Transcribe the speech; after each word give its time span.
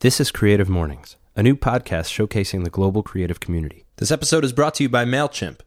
This 0.00 0.20
is 0.20 0.30
Creative 0.30 0.68
Mornings, 0.68 1.16
a 1.36 1.42
new 1.42 1.56
podcast 1.56 2.12
showcasing 2.12 2.64
the 2.64 2.70
global 2.70 3.02
creative 3.02 3.40
community. 3.40 3.86
This 3.96 4.10
episode 4.10 4.44
is 4.44 4.52
brought 4.52 4.74
to 4.74 4.82
you 4.82 4.90
by 4.90 5.06
MailChimp. 5.06 5.60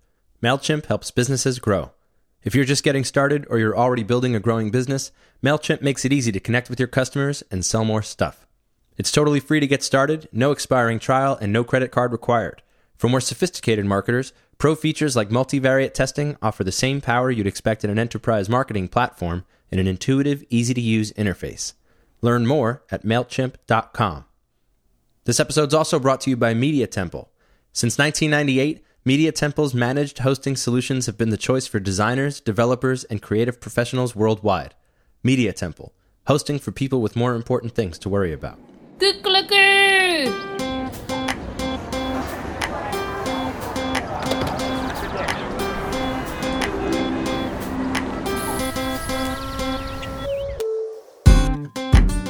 MailChimp 0.44 0.86
helps 0.86 1.10
businesses 1.10 1.58
grow. 1.58 1.94
If 2.44 2.54
you're 2.54 2.64
just 2.64 2.84
getting 2.84 3.04
started 3.04 3.48
or 3.50 3.58
you're 3.58 3.76
already 3.76 4.04
building 4.04 4.36
a 4.36 4.40
growing 4.40 4.70
business, 4.70 5.12
MailChimp 5.44 5.82
makes 5.82 6.06
it 6.06 6.14
easy 6.14 6.32
to 6.32 6.40
connect 6.40 6.70
with 6.70 6.80
your 6.80 6.88
customers 6.88 7.42
and 7.50 7.66
sell 7.66 7.84
more 7.84 8.04
stuff. 8.04 8.46
It's 9.00 9.12
totally 9.12 9.40
free 9.40 9.60
to 9.62 9.66
get 9.66 9.82
started, 9.82 10.30
no 10.32 10.52
expiring 10.52 11.00
trial, 11.00 11.36
and 11.42 11.52
no 11.52 11.64
credit 11.64 11.90
card 11.90 12.12
required. 12.12 12.62
For 12.98 13.10
more 13.10 13.22
sophisticated 13.22 13.88
marketers, 13.88 14.32
pro 14.60 14.76
features 14.76 15.16
like 15.16 15.30
multivariate 15.30 15.96
testing 15.96 16.38
offer 16.40 16.64
the 16.64 16.72
same 16.72 17.02
power 17.02 17.32
you'd 17.32 17.48
expect 17.48 17.84
in 17.84 17.90
an 17.90 17.98
enterprise 17.98 18.48
marketing 18.48 18.90
platform 18.90 19.44
in 19.72 19.80
an 19.80 19.88
intuitive, 19.88 20.44
easy 20.52 20.76
to 20.76 20.82
use 20.82 21.12
interface. 21.14 21.74
Learn 22.22 22.46
more 22.46 22.84
at 22.92 23.04
MailChimp.com. 23.04 24.26
This 25.26 25.40
episode 25.40 25.68
is 25.70 25.74
also 25.74 26.00
brought 26.00 26.22
to 26.22 26.30
you 26.30 26.38
by 26.38 26.54
Media 26.54 26.88
Temple. 26.88 27.30
Since 27.72 27.98
1998, 27.98 28.84
Media 29.06 29.32
Temple's 29.32 29.74
managed 29.74 30.20
hosting 30.20 30.56
solutions 30.56 31.06
have 31.06 31.18
been 31.18 31.30
the 31.30 31.38
choice 31.38 31.68
for 31.68 31.80
designers, 31.80 32.40
developers, 32.40 33.04
and 33.06 33.22
creative 33.22 33.62
professionals 33.62 34.16
worldwide. 34.16 34.76
Media 35.24 35.54
Temple, 35.54 35.94
hosting 36.28 36.60
for 36.60 36.72
people 36.72 37.02
with 37.02 37.16
more 37.16 37.36
important 37.36 37.74
things 37.74 37.98
to 38.00 38.10
worry 38.10 38.34
about. 38.34 38.60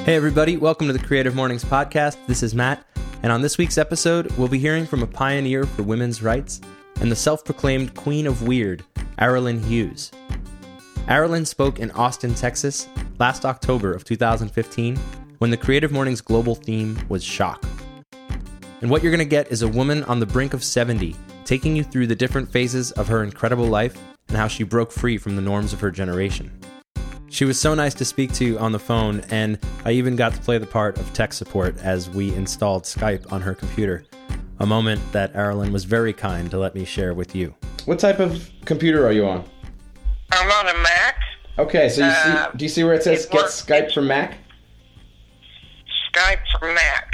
Hey, 0.09 0.15
everybody, 0.15 0.57
welcome 0.57 0.87
to 0.87 0.93
the 0.93 1.05
Creative 1.05 1.35
Mornings 1.35 1.63
Podcast. 1.63 2.17
This 2.25 2.41
is 2.41 2.55
Matt, 2.55 2.83
and 3.21 3.31
on 3.31 3.43
this 3.43 3.59
week's 3.59 3.77
episode, 3.77 4.31
we'll 4.37 4.47
be 4.47 4.57
hearing 4.57 4.87
from 4.87 5.03
a 5.03 5.07
pioneer 5.07 5.65
for 5.65 5.83
women's 5.83 6.23
rights 6.23 6.61
and 6.99 7.11
the 7.11 7.15
self 7.15 7.45
proclaimed 7.45 7.93
Queen 7.93 8.25
of 8.25 8.41
Weird, 8.41 8.83
Aralyn 9.19 9.63
Hughes. 9.63 10.11
Aralyn 11.05 11.45
spoke 11.45 11.77
in 11.77 11.91
Austin, 11.91 12.33
Texas, 12.33 12.87
last 13.19 13.45
October 13.45 13.93
of 13.93 14.03
2015, 14.03 14.97
when 15.37 15.51
the 15.51 15.57
Creative 15.57 15.91
Mornings 15.91 16.21
global 16.21 16.55
theme 16.55 16.97
was 17.07 17.23
shock. 17.23 17.63
And 18.81 18.89
what 18.89 19.03
you're 19.03 19.11
going 19.11 19.19
to 19.19 19.25
get 19.25 19.51
is 19.51 19.61
a 19.61 19.67
woman 19.67 20.03
on 20.05 20.19
the 20.19 20.25
brink 20.25 20.55
of 20.55 20.63
70, 20.63 21.15
taking 21.45 21.75
you 21.75 21.83
through 21.83 22.07
the 22.07 22.15
different 22.15 22.51
phases 22.51 22.91
of 22.93 23.07
her 23.09 23.21
incredible 23.21 23.67
life 23.67 23.95
and 24.27 24.37
how 24.37 24.47
she 24.47 24.63
broke 24.63 24.91
free 24.91 25.19
from 25.19 25.35
the 25.35 25.41
norms 25.43 25.71
of 25.71 25.79
her 25.81 25.91
generation. 25.91 26.58
She 27.31 27.45
was 27.45 27.59
so 27.59 27.73
nice 27.75 27.93
to 27.95 28.05
speak 28.05 28.33
to 28.33 28.57
on 28.59 28.71
the 28.71 28.79
phone, 28.79 29.21
and 29.29 29.59
I 29.85 29.91
even 29.91 30.15
got 30.15 30.33
to 30.33 30.41
play 30.41 30.57
the 30.57 30.65
part 30.65 30.97
of 30.97 31.13
tech 31.13 31.31
support 31.31 31.77
as 31.77 32.09
we 32.09 32.33
installed 32.33 32.83
Skype 32.83 33.31
on 33.31 33.41
her 33.41 33.53
computer. 33.53 34.03
A 34.59 34.65
moment 34.65 34.99
that 35.11 35.33
Aralyn 35.33 35.71
was 35.71 35.85
very 35.85 36.11
kind 36.11 36.49
to 36.51 36.57
let 36.57 36.75
me 36.75 36.83
share 36.85 37.13
with 37.13 37.35
you. 37.35 37.55
What 37.85 37.99
type 37.99 38.19
of 38.19 38.49
computer 38.65 39.05
are 39.05 39.11
you 39.11 39.25
on? 39.25 39.45
I'm 40.31 40.51
on 40.51 40.75
a 40.75 40.77
Mac. 40.79 41.15
Okay, 41.59 41.87
so 41.89 42.01
you 42.01 42.07
Uh, 42.07 42.51
see, 42.51 42.57
do 42.57 42.65
you 42.65 42.69
see 42.69 42.83
where 42.83 42.93
it 42.93 43.03
says 43.03 43.25
it 43.25 43.31
"Get 43.31 43.41
works. 43.41 43.61
Skype 43.65 43.93
from 43.93 44.07
Mac"? 44.07 44.37
Skype 46.13 46.39
for 46.59 46.73
Mac. 46.73 47.13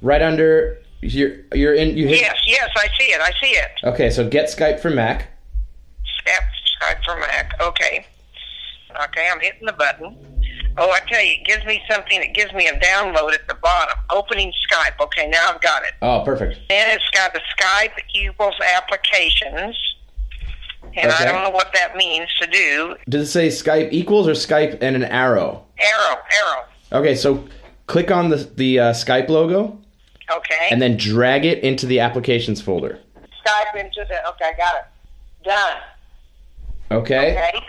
Right 0.00 0.22
under 0.22 0.78
you're 1.02 1.36
you're 1.54 1.74
in 1.74 1.96
you 1.96 2.06
hit. 2.08 2.20
Yes, 2.20 2.36
yes, 2.46 2.70
I 2.76 2.88
see 2.98 3.04
it. 3.12 3.20
I 3.20 3.30
see 3.40 3.50
it. 3.52 3.70
Okay, 3.84 4.10
so 4.10 4.28
get 4.28 4.46
Skype 4.46 4.80
for 4.80 4.90
Mac. 4.90 5.28
Skype, 6.04 6.80
Skype 6.80 7.04
for 7.04 7.16
Mac. 7.18 7.60
Okay. 7.60 8.06
Okay, 9.04 9.28
I'm 9.30 9.40
hitting 9.40 9.66
the 9.66 9.72
button. 9.72 10.16
Oh, 10.78 10.90
I 10.90 11.00
tell 11.08 11.22
you, 11.22 11.32
it 11.40 11.46
gives 11.46 11.64
me 11.64 11.80
something. 11.90 12.20
It 12.20 12.34
gives 12.34 12.52
me 12.52 12.66
a 12.68 12.78
download 12.78 13.32
at 13.32 13.48
the 13.48 13.54
bottom. 13.54 13.98
Opening 14.10 14.52
Skype. 14.70 15.00
Okay, 15.00 15.26
now 15.28 15.52
I've 15.52 15.60
got 15.60 15.82
it. 15.84 15.92
Oh, 16.02 16.22
perfect. 16.24 16.58
Then 16.68 16.94
it's 16.94 17.08
got 17.10 17.32
the 17.32 17.40
Skype 17.58 17.92
equals 18.14 18.54
applications. 18.74 19.76
And 20.94 21.10
I 21.10 21.24
don't 21.24 21.42
know 21.42 21.50
what 21.50 21.72
that 21.74 21.96
means 21.96 22.28
to 22.40 22.46
do. 22.46 22.96
Does 23.08 23.28
it 23.28 23.32
say 23.32 23.48
Skype 23.48 23.88
equals 23.92 24.28
or 24.28 24.32
Skype 24.32 24.78
and 24.82 24.96
an 24.96 25.04
arrow? 25.04 25.64
Arrow, 25.78 26.18
arrow. 26.42 26.64
Okay, 26.92 27.14
so 27.14 27.46
click 27.86 28.10
on 28.10 28.28
the 28.30 28.36
the 28.36 28.78
uh, 28.80 28.92
Skype 28.92 29.28
logo 29.28 29.78
Okay. 30.30 30.68
and 30.70 30.80
then 30.80 30.96
drag 30.96 31.44
it 31.44 31.62
into 31.64 31.86
the 31.86 32.00
applications 32.00 32.60
folder. 32.60 33.00
Skype 33.44 33.76
into 33.80 34.04
the. 34.08 34.26
Okay, 34.30 34.44
I 34.44 34.56
got 34.56 34.76
it. 34.76 34.84
Done. 35.44 35.76
Okay. 36.90 37.32
Okay. 37.32 37.60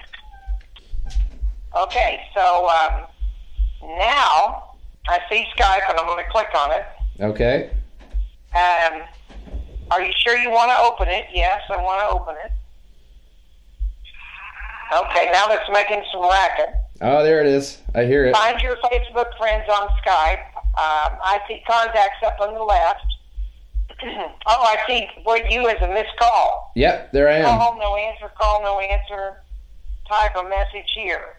Okay, 1.83 2.21
so 2.33 2.67
um, 2.69 3.05
now 3.83 4.73
I 5.07 5.19
see 5.29 5.45
Skype 5.55 5.89
and 5.89 5.99
I'm 5.99 6.07
going 6.07 6.23
to 6.23 6.31
click 6.31 6.47
on 6.55 6.71
it. 6.71 6.85
Okay. 7.19 7.69
Um, 8.55 9.03
are 9.91 10.01
you 10.01 10.11
sure 10.17 10.37
you 10.37 10.49
want 10.49 10.71
to 10.71 10.77
open 10.79 11.07
it? 11.07 11.25
Yes, 11.31 11.61
I 11.69 11.77
want 11.77 12.01
to 12.01 12.15
open 12.15 12.35
it. 12.43 12.51
Okay, 14.91 15.29
now 15.31 15.47
it's 15.49 15.69
making 15.71 16.03
some 16.11 16.27
racket. 16.27 16.69
Oh, 17.01 17.23
there 17.23 17.41
it 17.41 17.47
is. 17.47 17.79
I 17.93 18.05
hear 18.05 18.25
it. 18.25 18.33
Find 18.35 18.59
your 18.61 18.77
Facebook 18.77 19.37
friends 19.37 19.65
on 19.69 19.87
Skype. 20.03 20.45
Um, 20.55 21.17
I 21.21 21.39
see 21.47 21.61
contacts 21.69 22.23
up 22.25 22.39
on 22.41 22.55
the 22.55 22.63
left. 22.63 23.05
oh, 24.03 24.35
I 24.47 24.77
see 24.87 25.07
what 25.23 25.51
you 25.51 25.67
as 25.67 25.81
a 25.81 25.87
missed 25.87 26.17
call. 26.17 26.71
Yep, 26.75 27.11
there 27.11 27.29
I 27.29 27.37
am. 27.37 27.45
Call, 27.45 27.77
no 27.77 27.95
answer, 27.95 28.31
call, 28.39 28.63
no 28.63 28.79
answer. 28.79 29.43
Type 30.07 30.35
a 30.37 30.43
message 30.43 30.89
here. 30.95 31.35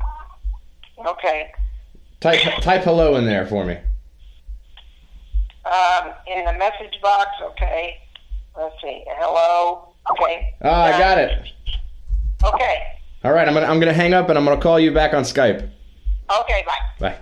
Okay. 1.07 1.53
Type 2.21 2.41
type 2.63 2.83
hello 2.83 3.17
in 3.17 3.25
there 3.25 3.47
for 3.47 3.65
me. 3.65 3.79
Um, 5.65 6.13
in 6.27 6.45
the 6.45 6.53
message 6.55 7.01
box, 7.03 7.29
okay. 7.43 7.99
Let's 8.57 8.75
see. 8.83 9.05
Hello. 9.07 9.95
Okay. 10.11 10.55
Oh, 10.63 10.71
I 10.71 10.99
got 10.99 11.19
it. 11.19 11.49
Okay. 12.45 12.83
All 13.25 13.33
right, 13.33 13.47
I'm 13.47 13.55
gonna 13.55 13.67
I'm 13.67 13.79
gonna 13.79 13.93
hang 13.93 14.15
up 14.15 14.29
and 14.29 14.39
I'm 14.39 14.45
gonna 14.45 14.61
call 14.61 14.81
you 14.81 14.93
back 14.93 15.15
on 15.15 15.23
Skype. 15.23 15.69
Okay, 16.41 16.65
bye. 16.67 16.75
Bye. 17.01 17.19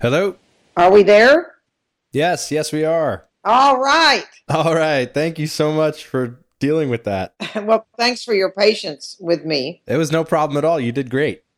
Hello. 0.00 0.36
Are 0.76 0.90
we 0.90 1.02
there? 1.02 1.56
Yes, 2.12 2.50
yes, 2.50 2.72
we 2.72 2.84
are. 2.84 3.26
All 3.44 3.80
right. 3.80 4.26
All 4.48 4.74
right. 4.74 5.12
Thank 5.12 5.38
you 5.38 5.46
so 5.46 5.72
much 5.72 6.06
for 6.06 6.40
dealing 6.60 6.88
with 6.88 7.04
that. 7.04 7.34
Well, 7.56 7.86
thanks 7.96 8.22
for 8.22 8.32
your 8.32 8.52
patience 8.52 9.16
with 9.18 9.44
me. 9.44 9.82
It 9.86 9.96
was 9.96 10.12
no 10.12 10.22
problem 10.22 10.56
at 10.56 10.64
all. 10.64 10.78
You 10.78 10.92
did 10.92 11.10
great. 11.10 11.42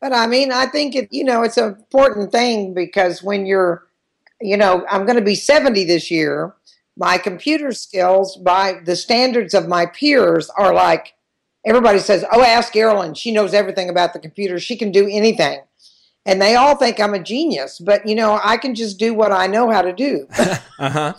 But 0.00 0.12
I 0.12 0.28
mean, 0.28 0.52
I 0.52 0.66
think 0.66 0.94
it, 0.94 1.08
you 1.12 1.24
know, 1.24 1.42
it's 1.42 1.56
an 1.56 1.70
important 1.70 2.30
thing 2.30 2.72
because 2.72 3.20
when 3.20 3.46
you're, 3.46 3.88
you 4.40 4.56
know, 4.56 4.86
I'm 4.88 5.04
going 5.06 5.18
to 5.18 5.24
be 5.24 5.34
70 5.34 5.82
this 5.84 6.08
year. 6.08 6.54
My 6.96 7.18
computer 7.18 7.72
skills, 7.72 8.36
by 8.36 8.80
the 8.84 8.94
standards 8.94 9.54
of 9.54 9.66
my 9.66 9.86
peers, 9.86 10.50
are 10.50 10.72
like 10.72 11.14
everybody 11.64 11.98
says, 11.98 12.24
"Oh, 12.32 12.42
ask 12.42 12.72
Aralyn. 12.74 13.16
She 13.16 13.30
knows 13.30 13.54
everything 13.54 13.88
about 13.88 14.12
the 14.12 14.18
computer. 14.18 14.58
She 14.58 14.76
can 14.76 14.90
do 14.90 15.08
anything." 15.10 15.60
And 16.26 16.42
they 16.42 16.56
all 16.56 16.76
think 16.76 17.00
I'm 17.00 17.14
a 17.14 17.22
genius, 17.22 17.78
but 17.78 18.06
you 18.06 18.14
know, 18.14 18.40
I 18.42 18.56
can 18.56 18.74
just 18.74 18.98
do 18.98 19.14
what 19.14 19.32
I 19.32 19.46
know 19.46 19.70
how 19.70 19.82
to 19.82 19.92
do. 19.92 20.28
Uh 20.80 20.90
huh. 20.90 21.14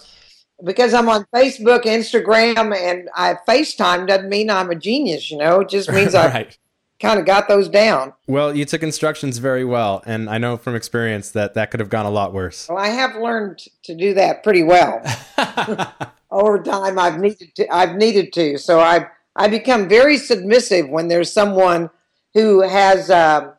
Because 0.63 0.93
I'm 0.93 1.09
on 1.09 1.25
Facebook, 1.33 1.83
Instagram, 1.83 2.75
and 2.75 3.09
I 3.15 3.35
FaceTime 3.47 4.07
doesn't 4.07 4.29
mean 4.29 4.49
I'm 4.49 4.69
a 4.69 4.75
genius, 4.75 5.31
you 5.31 5.37
know. 5.37 5.61
It 5.61 5.69
just 5.69 5.91
means 5.93 6.15
I've 6.15 6.33
right. 6.33 6.57
kind 6.99 7.19
of 7.19 7.25
got 7.25 7.47
those 7.47 7.69
down. 7.69 8.13
Well, 8.27 8.55
you 8.55 8.65
took 8.65 8.83
instructions 8.83 9.37
very 9.37 9.65
well, 9.65 10.03
and 10.05 10.29
I 10.29 10.37
know 10.37 10.57
from 10.57 10.75
experience 10.75 11.31
that 11.31 11.53
that 11.53 11.71
could 11.71 11.79
have 11.79 11.89
gone 11.89 12.05
a 12.05 12.11
lot 12.11 12.33
worse. 12.33 12.67
Well, 12.67 12.77
I 12.77 12.89
have 12.89 13.15
learned 13.15 13.63
to 13.83 13.95
do 13.95 14.13
that 14.15 14.43
pretty 14.43 14.63
well 14.63 15.01
over 16.31 16.61
time. 16.61 16.99
I've 16.99 17.19
needed 17.19 17.55
to. 17.55 17.73
I've 17.73 17.95
needed 17.95 18.33
to. 18.33 18.57
So 18.57 18.79
I 18.79 19.07
I 19.35 19.47
become 19.47 19.87
very 19.87 20.17
submissive 20.17 20.89
when 20.89 21.07
there's 21.07 21.31
someone 21.31 21.89
who 22.33 22.61
has 22.61 23.09
um, 23.09 23.53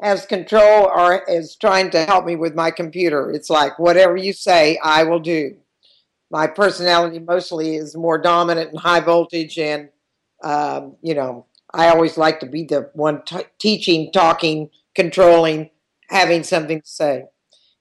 has 0.00 0.26
control 0.26 0.90
or 0.94 1.22
is 1.28 1.56
trying 1.56 1.90
to 1.90 2.04
help 2.04 2.24
me 2.24 2.36
with 2.36 2.54
my 2.54 2.70
computer. 2.70 3.30
It's 3.30 3.50
like 3.50 3.78
whatever 3.78 4.16
you 4.16 4.32
say, 4.32 4.78
I 4.82 5.02
will 5.04 5.20
do. 5.20 5.56
My 6.30 6.46
personality 6.46 7.18
mostly 7.18 7.76
is 7.76 7.96
more 7.96 8.18
dominant 8.18 8.70
and 8.70 8.80
high 8.80 9.00
voltage, 9.00 9.58
and 9.58 9.88
um, 10.42 10.96
you 11.02 11.14
know 11.14 11.46
I 11.72 11.88
always 11.88 12.16
like 12.16 12.40
to 12.40 12.46
be 12.46 12.64
the 12.64 12.90
one 12.94 13.22
t- 13.22 13.44
teaching, 13.58 14.10
talking, 14.12 14.70
controlling, 14.94 15.70
having 16.08 16.42
something 16.42 16.80
to 16.80 16.88
say. 16.88 17.24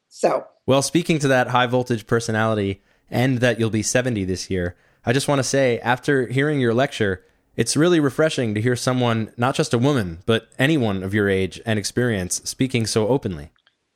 So 0.09 0.45
Well, 0.65 0.81
speaking 0.81 1.19
to 1.19 1.27
that 1.29 1.47
high 1.47 1.67
voltage 1.67 2.07
personality 2.07 2.81
and 3.09 3.39
that 3.39 3.59
you'll 3.59 3.69
be 3.69 3.83
70 3.83 4.25
this 4.25 4.49
year, 4.49 4.75
I 5.05 5.13
just 5.13 5.27
want 5.27 5.39
to 5.39 5.43
say 5.43 5.79
after 5.79 6.27
hearing 6.27 6.59
your 6.59 6.73
lecture, 6.73 7.23
it's 7.55 7.77
really 7.77 7.99
refreshing 7.99 8.53
to 8.55 8.61
hear 8.61 8.75
someone, 8.75 9.31
not 9.37 9.55
just 9.55 9.73
a 9.73 9.77
woman, 9.77 10.19
but 10.25 10.49
anyone 10.59 11.03
of 11.03 11.13
your 11.13 11.29
age 11.29 11.61
and 11.65 11.79
experience, 11.79 12.41
speaking 12.43 12.85
so 12.85 13.07
openly. 13.07 13.51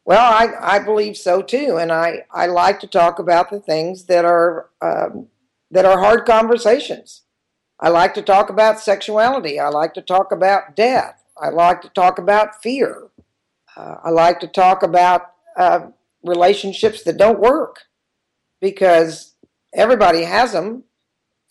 Well, 0.09 0.25
I, 0.25 0.77
I 0.77 0.79
believe 0.79 1.17
so 1.17 1.43
too, 1.43 1.77
and 1.79 1.91
I, 1.91 2.23
I 2.31 2.47
like 2.47 2.79
to 2.79 2.87
talk 2.87 3.19
about 3.19 3.51
the 3.51 3.59
things 3.59 4.05
that 4.05 4.25
are 4.25 4.71
um, 4.81 5.27
that 5.69 5.85
are 5.85 5.99
hard 5.99 6.25
conversations. 6.25 7.21
I 7.79 7.89
like 7.89 8.15
to 8.15 8.23
talk 8.23 8.49
about 8.49 8.79
sexuality. 8.79 9.59
I 9.59 9.69
like 9.69 9.93
to 9.93 10.01
talk 10.01 10.31
about 10.31 10.75
death. 10.75 11.23
I 11.39 11.49
like 11.49 11.83
to 11.83 11.89
talk 11.89 12.17
about 12.17 12.59
fear. 12.63 13.09
Uh, 13.77 13.97
I 14.03 14.09
like 14.09 14.39
to 14.39 14.47
talk 14.47 14.81
about 14.81 15.31
uh, 15.55 15.81
relationships 16.23 17.03
that 17.03 17.17
don't 17.17 17.39
work 17.39 17.81
because 18.59 19.35
everybody 19.75 20.23
has 20.23 20.53
them 20.53 20.85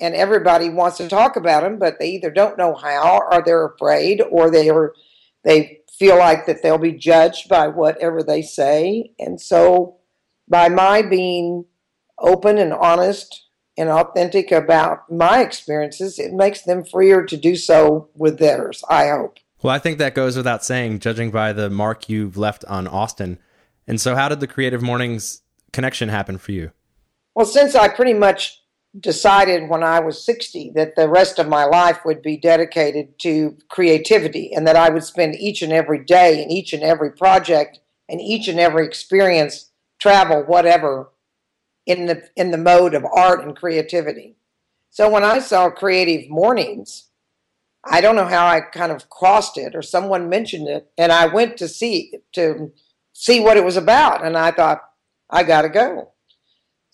and 0.00 0.16
everybody 0.16 0.68
wants 0.68 0.96
to 0.96 1.08
talk 1.08 1.36
about 1.36 1.62
them, 1.62 1.78
but 1.78 2.00
they 2.00 2.10
either 2.10 2.32
don't 2.32 2.58
know 2.58 2.74
how 2.74 3.20
or 3.30 3.40
they're 3.40 3.66
afraid 3.66 4.20
or 4.20 4.50
they 4.50 4.68
are 4.68 4.94
they 5.44 5.78
feel 5.98 6.16
like 6.16 6.46
that 6.46 6.62
they'll 6.62 6.78
be 6.78 6.92
judged 6.92 7.48
by 7.48 7.68
whatever 7.68 8.22
they 8.22 8.42
say. 8.42 9.12
And 9.18 9.40
so 9.40 9.96
by 10.48 10.68
my 10.68 11.02
being 11.02 11.64
open 12.18 12.58
and 12.58 12.72
honest 12.72 13.46
and 13.76 13.88
authentic 13.88 14.50
about 14.50 15.10
my 15.10 15.40
experiences, 15.40 16.18
it 16.18 16.32
makes 16.32 16.62
them 16.62 16.84
freer 16.84 17.24
to 17.24 17.36
do 17.36 17.56
so 17.56 18.08
with 18.14 18.38
theirs, 18.38 18.82
I 18.88 19.08
hope. 19.08 19.38
Well, 19.62 19.74
I 19.74 19.78
think 19.78 19.98
that 19.98 20.14
goes 20.14 20.36
without 20.36 20.64
saying, 20.64 21.00
judging 21.00 21.30
by 21.30 21.52
the 21.52 21.68
mark 21.68 22.08
you've 22.08 22.36
left 22.36 22.64
on 22.66 22.86
Austin. 22.86 23.38
And 23.86 24.00
so, 24.00 24.14
how 24.14 24.28
did 24.28 24.40
the 24.40 24.46
Creative 24.46 24.82
Mornings 24.82 25.42
connection 25.72 26.08
happen 26.08 26.38
for 26.38 26.52
you? 26.52 26.70
Well, 27.34 27.46
since 27.46 27.74
I 27.74 27.88
pretty 27.88 28.14
much 28.14 28.62
decided 29.00 29.68
when 29.68 29.82
I 29.82 30.00
was 30.00 30.24
60 30.24 30.72
that 30.74 30.96
the 30.96 31.08
rest 31.08 31.38
of 31.38 31.48
my 31.48 31.64
life 31.64 32.00
would 32.04 32.22
be 32.22 32.36
dedicated 32.36 33.18
to 33.20 33.56
creativity 33.68 34.52
and 34.52 34.66
that 34.66 34.76
I 34.76 34.90
would 34.90 35.04
spend 35.04 35.34
each 35.36 35.62
and 35.62 35.72
every 35.72 36.04
day 36.04 36.42
and 36.42 36.50
each 36.50 36.72
and 36.72 36.82
every 36.82 37.12
project 37.12 37.80
and 38.08 38.20
each 38.20 38.48
and 38.48 38.58
every 38.58 38.86
experience, 38.86 39.70
travel, 39.98 40.42
whatever, 40.42 41.10
in 41.86 42.06
the 42.06 42.28
in 42.36 42.50
the 42.50 42.58
mode 42.58 42.94
of 42.94 43.04
art 43.04 43.44
and 43.44 43.56
creativity. 43.56 44.36
So 44.90 45.08
when 45.08 45.24
I 45.24 45.38
saw 45.38 45.70
Creative 45.70 46.28
Mornings, 46.28 47.08
I 47.84 48.00
don't 48.00 48.16
know 48.16 48.26
how 48.26 48.46
I 48.46 48.60
kind 48.60 48.92
of 48.92 49.08
crossed 49.08 49.56
it 49.56 49.74
or 49.74 49.82
someone 49.82 50.28
mentioned 50.28 50.68
it 50.68 50.90
and 50.98 51.12
I 51.12 51.26
went 51.26 51.56
to 51.58 51.68
see 51.68 52.14
to 52.32 52.72
see 53.12 53.40
what 53.40 53.56
it 53.56 53.64
was 53.64 53.76
about 53.76 54.24
and 54.24 54.36
I 54.36 54.50
thought 54.50 54.82
I 55.30 55.42
got 55.42 55.62
to 55.62 55.68
go. 55.68 56.12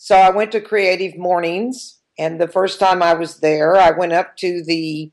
So 0.05 0.17
I 0.17 0.29
went 0.29 0.53
to 0.53 0.61
Creative 0.61 1.17
Mornings, 1.17 2.01
and 2.19 2.39
the 2.39 2.47
first 2.47 2.79
time 2.79 3.03
I 3.03 3.15
was 3.15 3.39
there, 3.39 3.75
I 3.75 3.91
went 3.91 4.13
up 4.13 4.37
to 4.37 4.63
the 4.63 5.11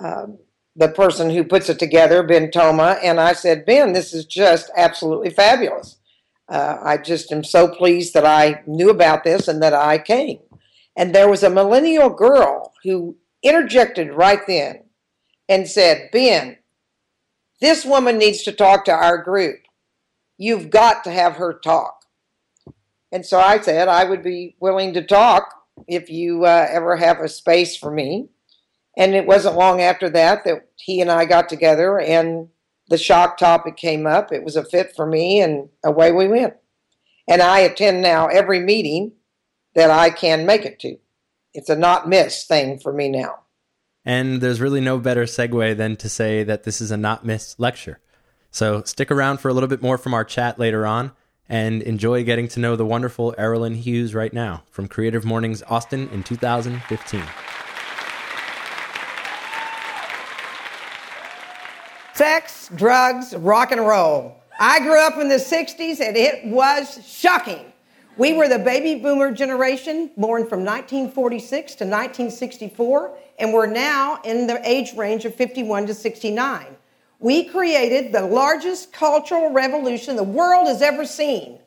uh, 0.00 0.28
the 0.76 0.88
person 0.88 1.28
who 1.28 1.44
puts 1.44 1.68
it 1.68 1.78
together, 1.78 2.22
Ben 2.22 2.50
Toma, 2.50 2.96
and 3.02 3.20
I 3.20 3.34
said, 3.34 3.66
Ben, 3.66 3.92
this 3.92 4.14
is 4.14 4.24
just 4.24 4.70
absolutely 4.78 5.28
fabulous. 5.28 5.98
Uh, 6.48 6.78
I 6.82 6.96
just 6.96 7.30
am 7.30 7.44
so 7.44 7.68
pleased 7.68 8.14
that 8.14 8.24
I 8.24 8.62
knew 8.66 8.88
about 8.88 9.24
this 9.24 9.46
and 9.46 9.62
that 9.62 9.74
I 9.74 9.98
came. 9.98 10.38
And 10.96 11.14
there 11.14 11.28
was 11.28 11.42
a 11.42 11.50
millennial 11.50 12.08
girl 12.08 12.72
who 12.82 13.18
interjected 13.42 14.10
right 14.10 14.40
then 14.46 14.84
and 15.50 15.68
said, 15.68 16.08
Ben, 16.12 16.56
this 17.60 17.84
woman 17.84 18.16
needs 18.16 18.42
to 18.44 18.52
talk 18.52 18.86
to 18.86 18.92
our 18.92 19.22
group. 19.22 19.58
You've 20.38 20.70
got 20.70 21.04
to 21.04 21.10
have 21.10 21.34
her 21.34 21.52
talk. 21.52 21.95
And 23.12 23.24
so 23.24 23.38
I 23.38 23.60
said 23.60 23.88
I 23.88 24.04
would 24.04 24.22
be 24.22 24.56
willing 24.60 24.92
to 24.94 25.02
talk 25.02 25.54
if 25.86 26.10
you 26.10 26.44
uh, 26.44 26.66
ever 26.70 26.96
have 26.96 27.20
a 27.20 27.28
space 27.28 27.76
for 27.76 27.90
me. 27.90 28.28
And 28.96 29.14
it 29.14 29.26
wasn't 29.26 29.56
long 29.56 29.80
after 29.80 30.08
that 30.10 30.44
that 30.44 30.68
he 30.76 31.00
and 31.00 31.10
I 31.10 31.26
got 31.26 31.48
together 31.48 32.00
and 32.00 32.48
the 32.88 32.98
shock 32.98 33.36
topic 33.36 33.76
came 33.76 34.06
up. 34.06 34.32
It 34.32 34.44
was 34.44 34.56
a 34.56 34.64
fit 34.64 34.94
for 34.94 35.06
me, 35.06 35.40
and 35.40 35.68
away 35.84 36.12
we 36.12 36.28
went. 36.28 36.54
And 37.28 37.42
I 37.42 37.60
attend 37.60 38.02
now 38.02 38.28
every 38.28 38.60
meeting 38.60 39.12
that 39.74 39.90
I 39.90 40.10
can 40.10 40.46
make 40.46 40.64
it 40.64 40.78
to. 40.80 40.96
It's 41.52 41.68
a 41.68 41.76
not 41.76 42.08
miss 42.08 42.44
thing 42.44 42.78
for 42.78 42.92
me 42.92 43.08
now. 43.08 43.40
And 44.04 44.40
there's 44.40 44.60
really 44.60 44.80
no 44.80 44.98
better 44.98 45.24
segue 45.24 45.76
than 45.76 45.96
to 45.96 46.08
say 46.08 46.44
that 46.44 46.62
this 46.62 46.80
is 46.80 46.92
a 46.92 46.96
not 46.96 47.26
miss 47.26 47.58
lecture. 47.58 48.00
So 48.52 48.82
stick 48.84 49.10
around 49.10 49.38
for 49.38 49.48
a 49.48 49.52
little 49.52 49.68
bit 49.68 49.82
more 49.82 49.98
from 49.98 50.14
our 50.14 50.24
chat 50.24 50.58
later 50.58 50.86
on 50.86 51.12
and 51.48 51.82
enjoy 51.82 52.24
getting 52.24 52.48
to 52.48 52.60
know 52.60 52.76
the 52.76 52.86
wonderful 52.86 53.34
Aralyn 53.38 53.76
Hughes 53.76 54.14
right 54.14 54.32
now 54.32 54.62
from 54.70 54.88
Creative 54.88 55.24
Mornings 55.24 55.62
Austin 55.68 56.08
in 56.10 56.22
2015. 56.22 57.22
Sex, 62.14 62.70
drugs, 62.74 63.34
rock 63.36 63.72
and 63.72 63.86
roll. 63.86 64.36
I 64.58 64.80
grew 64.80 65.00
up 65.00 65.18
in 65.18 65.28
the 65.28 65.34
60s 65.36 66.00
and 66.00 66.16
it 66.16 66.46
was 66.46 66.98
shocking. 67.06 67.72
We 68.16 68.32
were 68.32 68.48
the 68.48 68.58
baby 68.58 68.98
boomer 68.98 69.30
generation 69.30 70.10
born 70.16 70.46
from 70.46 70.64
1946 70.64 71.74
to 71.74 71.84
1964, 71.84 73.18
and 73.38 73.52
we're 73.52 73.66
now 73.66 74.18
in 74.24 74.46
the 74.46 74.58
age 74.66 74.94
range 74.96 75.26
of 75.26 75.34
51 75.34 75.88
to 75.88 75.94
69. 75.94 76.75
We 77.18 77.44
created 77.44 78.12
the 78.12 78.26
largest 78.26 78.92
cultural 78.92 79.50
revolution 79.50 80.16
the 80.16 80.22
world 80.22 80.68
has 80.68 80.82
ever 80.82 81.04
seen. 81.04 81.58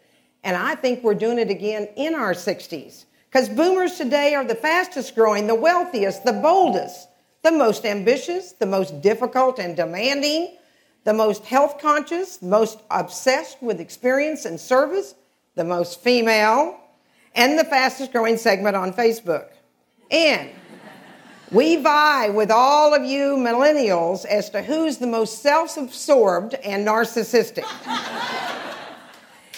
And 0.44 0.56
I 0.56 0.76
think 0.76 1.04
we're 1.04 1.16
doing 1.16 1.40
it 1.40 1.50
again 1.50 1.90
in 1.96 2.16
our 2.16 2.34
60s. 2.34 3.06
Because 3.30 3.50
boomers 3.50 3.96
today 3.96 4.36
are 4.36 4.44
the 4.44 4.56
fastest 4.56 5.16
growing, 5.16 5.48
the 5.48 5.56
wealthiest, 5.56 6.24
the 6.24 6.34
boldest, 6.34 7.10
the 7.44 7.52
most 7.52 7.86
ambitious, 7.86 8.54
the 8.54 8.66
most 8.66 9.02
difficult 9.02 9.60
and 9.60 9.76
demanding, 9.76 10.58
the 11.04 11.14
most 11.14 11.46
health 11.46 11.80
conscious, 11.80 12.42
most 12.42 12.82
obsessed 12.92 13.62
with 13.62 13.80
experience 13.80 14.46
and 14.46 14.60
service, 14.60 15.16
the 15.56 15.64
most 15.64 16.02
female, 16.02 16.80
and 17.36 17.58
the 17.58 17.64
fastest 17.64 18.12
growing 18.12 18.38
segment 18.38 18.76
on 18.76 18.94
Facebook. 18.94 19.50
And 20.12 20.50
we 21.52 21.78
vie 21.78 22.30
with 22.30 22.52
all 22.52 22.94
of 22.94 23.04
you 23.04 23.36
millennials 23.36 24.26
as 24.26 24.50
to 24.52 24.62
who's 24.62 24.98
the 24.98 25.08
most 25.08 25.42
self 25.42 25.78
absorbed 25.78 26.54
and 26.56 26.88
narcissistic. 26.88 27.66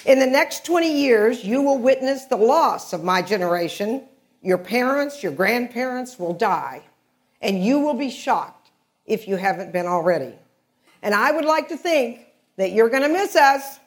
In 0.05 0.19
the 0.19 0.25
next 0.25 0.65
20 0.65 0.91
years, 0.91 1.43
you 1.43 1.61
will 1.61 1.77
witness 1.77 2.25
the 2.25 2.37
loss 2.37 2.93
of 2.93 3.03
my 3.03 3.21
generation. 3.21 4.03
Your 4.41 4.57
parents, 4.57 5.21
your 5.21 5.31
grandparents 5.31 6.17
will 6.17 6.33
die, 6.33 6.81
and 7.41 7.63
you 7.63 7.79
will 7.79 7.93
be 7.93 8.09
shocked 8.09 8.71
if 9.05 9.27
you 9.27 9.35
haven't 9.35 9.71
been 9.71 9.85
already. 9.85 10.33
And 11.03 11.13
I 11.13 11.31
would 11.31 11.45
like 11.45 11.67
to 11.69 11.77
think 11.77 12.25
that 12.55 12.71
you're 12.71 12.89
going 12.89 13.03
to 13.03 13.09
miss 13.09 13.35
us. 13.35 13.79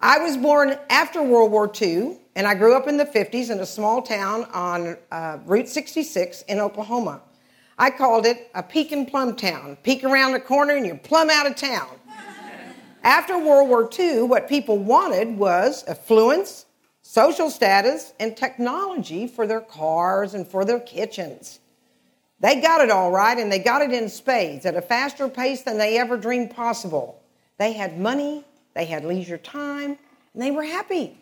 I 0.00 0.18
was 0.18 0.36
born 0.36 0.78
after 0.90 1.22
World 1.22 1.50
War 1.50 1.70
II, 1.80 2.18
and 2.34 2.46
I 2.46 2.54
grew 2.54 2.76
up 2.76 2.86
in 2.86 2.98
the 2.98 3.06
50s 3.06 3.50
in 3.50 3.60
a 3.60 3.66
small 3.66 4.02
town 4.02 4.44
on 4.52 4.96
uh, 5.10 5.38
Route 5.46 5.68
66 5.68 6.42
in 6.42 6.60
Oklahoma. 6.60 7.22
I 7.78 7.90
called 7.90 8.26
it 8.26 8.50
a 8.54 8.62
peek 8.62 8.92
and 8.92 9.08
plum 9.08 9.36
town. 9.36 9.76
Peek 9.82 10.04
around 10.04 10.32
the 10.32 10.40
corner 10.40 10.74
and 10.74 10.86
you're 10.86 10.96
plumb 10.96 11.30
out 11.30 11.46
of 11.46 11.56
town. 11.56 11.88
After 13.02 13.38
World 13.38 13.68
War 13.68 13.88
II, 13.98 14.22
what 14.22 14.48
people 14.48 14.78
wanted 14.78 15.38
was 15.38 15.84
affluence, 15.84 16.66
social 17.02 17.50
status, 17.50 18.12
and 18.18 18.36
technology 18.36 19.26
for 19.26 19.46
their 19.46 19.60
cars 19.60 20.34
and 20.34 20.46
for 20.46 20.64
their 20.64 20.80
kitchens. 20.80 21.60
They 22.40 22.60
got 22.60 22.80
it 22.82 22.90
all 22.90 23.10
right, 23.10 23.38
and 23.38 23.50
they 23.50 23.60
got 23.60 23.80
it 23.80 23.92
in 23.92 24.08
spades 24.08 24.66
at 24.66 24.76
a 24.76 24.82
faster 24.82 25.28
pace 25.28 25.62
than 25.62 25.78
they 25.78 25.98
ever 25.98 26.16
dreamed 26.16 26.50
possible. 26.50 27.22
They 27.58 27.72
had 27.72 27.98
money, 27.98 28.44
they 28.76 28.84
had 28.84 29.06
leisure 29.06 29.38
time, 29.38 29.96
and 30.34 30.42
they 30.42 30.50
were 30.50 30.62
happy. 30.62 31.18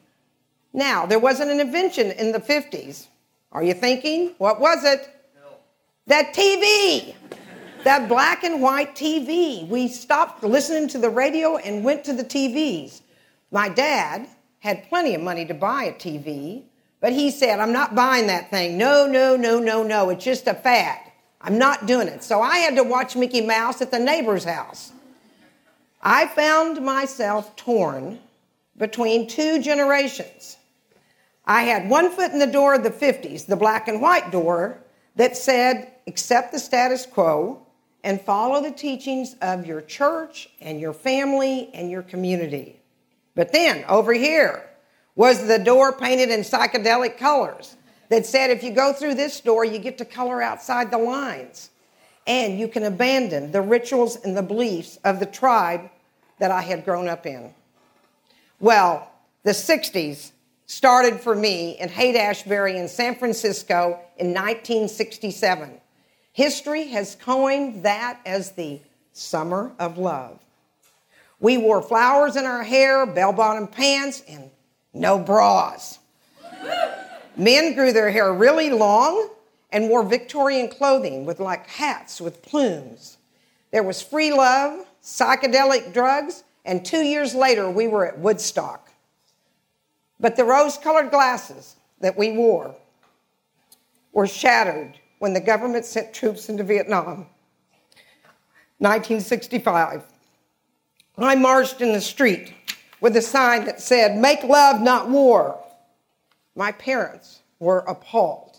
Now, 0.73 1.06
there 1.06 1.20
wasn't 1.20 1.52
an 1.52 1.61
invention 1.61 2.11
in 2.11 2.32
the 2.32 2.40
50s. 2.40 3.06
Are 3.52 3.62
you 3.62 3.75
thinking? 3.75 4.34
What 4.38 4.61
was 4.61 4.84
it? 4.84 5.08
No. 5.37 5.52
That 6.08 6.34
TV. 6.34 7.14
that 7.84 8.08
black 8.08 8.42
and 8.42 8.61
white 8.61 8.96
TV. 8.96 9.68
We 9.68 9.87
stopped 9.87 10.42
listening 10.42 10.88
to 10.88 10.99
the 10.99 11.08
radio 11.08 11.56
and 11.58 11.84
went 11.84 12.02
to 12.04 12.12
the 12.12 12.25
TVs. 12.25 13.02
My 13.52 13.68
dad 13.68 14.26
had 14.58 14.88
plenty 14.88 15.14
of 15.14 15.20
money 15.20 15.46
to 15.46 15.54
buy 15.54 15.84
a 15.84 15.92
TV, 15.92 16.64
but 17.00 17.12
he 17.12 17.30
said, 17.30 17.61
I'm 17.61 17.73
not 17.73 17.94
buying 17.94 18.26
that 18.26 18.50
thing. 18.50 18.76
No, 18.76 19.06
no, 19.06 19.37
no, 19.37 19.61
no, 19.61 19.84
no. 19.84 20.11
It's 20.11 20.25
just 20.25 20.49
a 20.49 20.54
fad. 20.54 20.99
I'm 21.40 21.56
not 21.56 21.87
doing 21.87 22.08
it. 22.08 22.25
So 22.25 22.40
I 22.40 22.58
had 22.58 22.75
to 22.75 22.82
watch 22.82 23.14
Mickey 23.14 23.42
Mouse 23.42 23.80
at 23.80 23.92
the 23.92 23.99
neighbor's 24.00 24.42
house. 24.42 24.90
I 26.06 26.26
found 26.26 26.84
myself 26.84 27.56
torn 27.56 28.18
between 28.76 29.26
two 29.26 29.62
generations. 29.62 30.58
I 31.46 31.62
had 31.62 31.88
one 31.88 32.11
foot 32.11 32.30
in 32.30 32.38
the 32.38 32.46
door 32.46 32.75
of 32.75 32.82
the 32.82 32.90
50s, 32.90 33.46
the 33.46 33.56
black 33.56 33.88
and 33.88 34.02
white 34.02 34.30
door, 34.30 34.80
that 35.16 35.34
said, 35.34 35.90
accept 36.06 36.52
the 36.52 36.58
status 36.58 37.06
quo 37.06 37.66
and 38.02 38.20
follow 38.20 38.62
the 38.62 38.70
teachings 38.70 39.34
of 39.40 39.64
your 39.64 39.80
church 39.80 40.50
and 40.61 40.78
your 40.78 40.92
family 40.92 41.70
and 41.73 41.90
your 41.90 42.02
community. 42.02 42.80
But 43.34 43.52
then 43.52 43.84
over 43.88 44.12
here 44.12 44.68
was 45.14 45.46
the 45.46 45.58
door 45.58 45.96
painted 45.96 46.28
in 46.28 46.40
psychedelic 46.40 47.16
colors 47.16 47.76
that 48.11 48.26
said, 48.26 48.50
if 48.50 48.62
you 48.62 48.73
go 48.73 48.92
through 48.92 49.14
this 49.14 49.40
door, 49.40 49.64
you 49.64 49.78
get 49.78 49.96
to 49.99 50.04
color 50.04 50.42
outside 50.42 50.90
the 50.90 50.99
lines. 50.99 51.70
And 52.26 52.58
you 52.58 52.68
can 52.68 52.84
abandon 52.84 53.52
the 53.52 53.62
rituals 53.62 54.16
and 54.16 54.37
the 54.37 54.42
beliefs 54.42 54.99
of 55.04 55.18
the 55.18 55.26
tribe 55.26 55.90
that 56.38 56.50
I 56.50 56.62
had 56.62 56.85
grown 56.85 57.09
up 57.09 57.26
in. 57.26 57.53
Well, 58.61 59.11
the 59.43 59.53
60s 59.53 60.33
started 60.67 61.21
for 61.21 61.35
me 61.35 61.79
in 61.79 61.88
Haight 61.88 62.17
Ashbury 62.17 62.79
in 62.79 62.88
San 62.88 63.14
Francisco 63.14 64.00
in 64.17 64.29
1967. 64.29 65.81
History 66.33 66.87
has 66.88 67.14
coined 67.14 67.85
that 67.85 68.21
as 68.26 68.53
the 68.53 68.81
summer 69.12 69.73
of 69.79 69.99
love. 69.99 70.41
We 71.41 71.59
wore 71.59 71.83
flowers 71.83 72.37
in 72.37 72.47
our 72.47 72.62
hair, 72.62 73.07
bell 73.07 73.33
bottom 73.33 73.67
pants, 73.67 74.23
and 74.29 74.50
no 74.93 75.19
bras. 75.19 75.99
Men 77.37 77.75
grew 77.75 77.93
their 77.93 78.11
hair 78.11 78.33
really 78.33 78.71
long 78.71 79.29
and 79.71 79.88
wore 79.88 80.05
Victorian 80.05 80.69
clothing 80.69 81.26
with 81.26 81.41
like 81.41 81.67
hats 81.67 82.21
with 82.21 82.43
plumes. 82.43 83.19
There 83.73 83.83
was 83.83 84.00
free 84.00 84.33
love, 84.33 84.87
psychedelic 85.04 85.92
drugs, 85.92 86.44
and 86.64 86.84
two 86.84 87.02
years 87.02 87.34
later 87.34 87.70
we 87.70 87.87
were 87.87 88.06
at 88.06 88.18
Woodstock. 88.18 88.90
But 90.18 90.37
the 90.37 90.44
rose 90.44 90.78
colored 90.78 91.11
glasses 91.11 91.76
that 92.00 92.16
we 92.16 92.32
wore 92.32 92.75
were 94.12 94.26
shattered 94.26 94.99
when 95.18 95.34
the 95.34 95.40
government 95.40 95.84
sent 95.84 96.14
troops 96.14 96.49
into 96.49 96.64
Vietnam. 96.64 97.26
1965. 98.78 100.02
I 101.18 101.34
marched 101.37 101.80
in 101.80 101.92
the 101.92 102.00
street 102.00 102.54
with 103.00 103.16
a 103.16 103.23
sign 103.23 103.66
that 103.66 103.80
said, 103.80 104.16
Make 104.16 104.42
love, 104.42 104.80
not 104.80 105.08
war. 105.11 105.62
My 106.56 106.73
parents 106.73 107.40
were 107.58 107.80
appalled. 107.80 108.58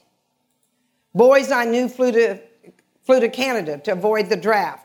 Boys 1.13 1.51
I 1.51 1.65
knew 1.65 1.87
flew 1.87 2.11
to, 2.11 2.39
flew 3.03 3.19
to 3.19 3.29
Canada 3.29 3.77
to 3.79 3.91
avoid 3.91 4.29
the 4.29 4.37
draft. 4.37 4.84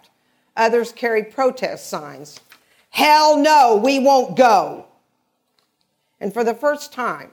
Others 0.57 0.92
carried 0.92 1.33
protest 1.33 1.88
signs. 1.88 2.40
Hell 2.90 3.37
no, 3.37 3.76
we 3.76 3.99
won't 3.99 4.37
go. 4.37 4.87
And 6.21 6.33
for 6.33 6.45
the 6.45 6.54
first 6.54 6.92
time, 6.92 7.30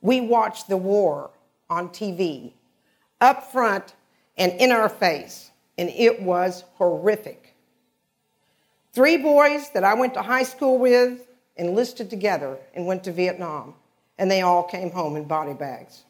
we 0.00 0.20
watched 0.20 0.68
the 0.68 0.76
war 0.76 1.30
on 1.70 1.88
TV, 1.88 2.52
up 3.20 3.50
front 3.52 3.94
and 4.36 4.52
in 4.52 4.72
our 4.72 4.88
face, 4.88 5.50
and 5.78 5.88
it 5.90 6.20
was 6.22 6.64
horrific. 6.74 7.54
Three 8.92 9.16
boys 9.16 9.70
that 9.70 9.84
I 9.84 9.94
went 9.94 10.14
to 10.14 10.22
high 10.22 10.42
school 10.42 10.78
with 10.78 11.26
enlisted 11.56 12.10
together 12.10 12.58
and 12.74 12.86
went 12.86 13.04
to 13.04 13.12
Vietnam, 13.12 13.74
and 14.18 14.30
they 14.30 14.42
all 14.42 14.62
came 14.62 14.90
home 14.90 15.16
in 15.16 15.24
body 15.24 15.54
bags. 15.54 16.04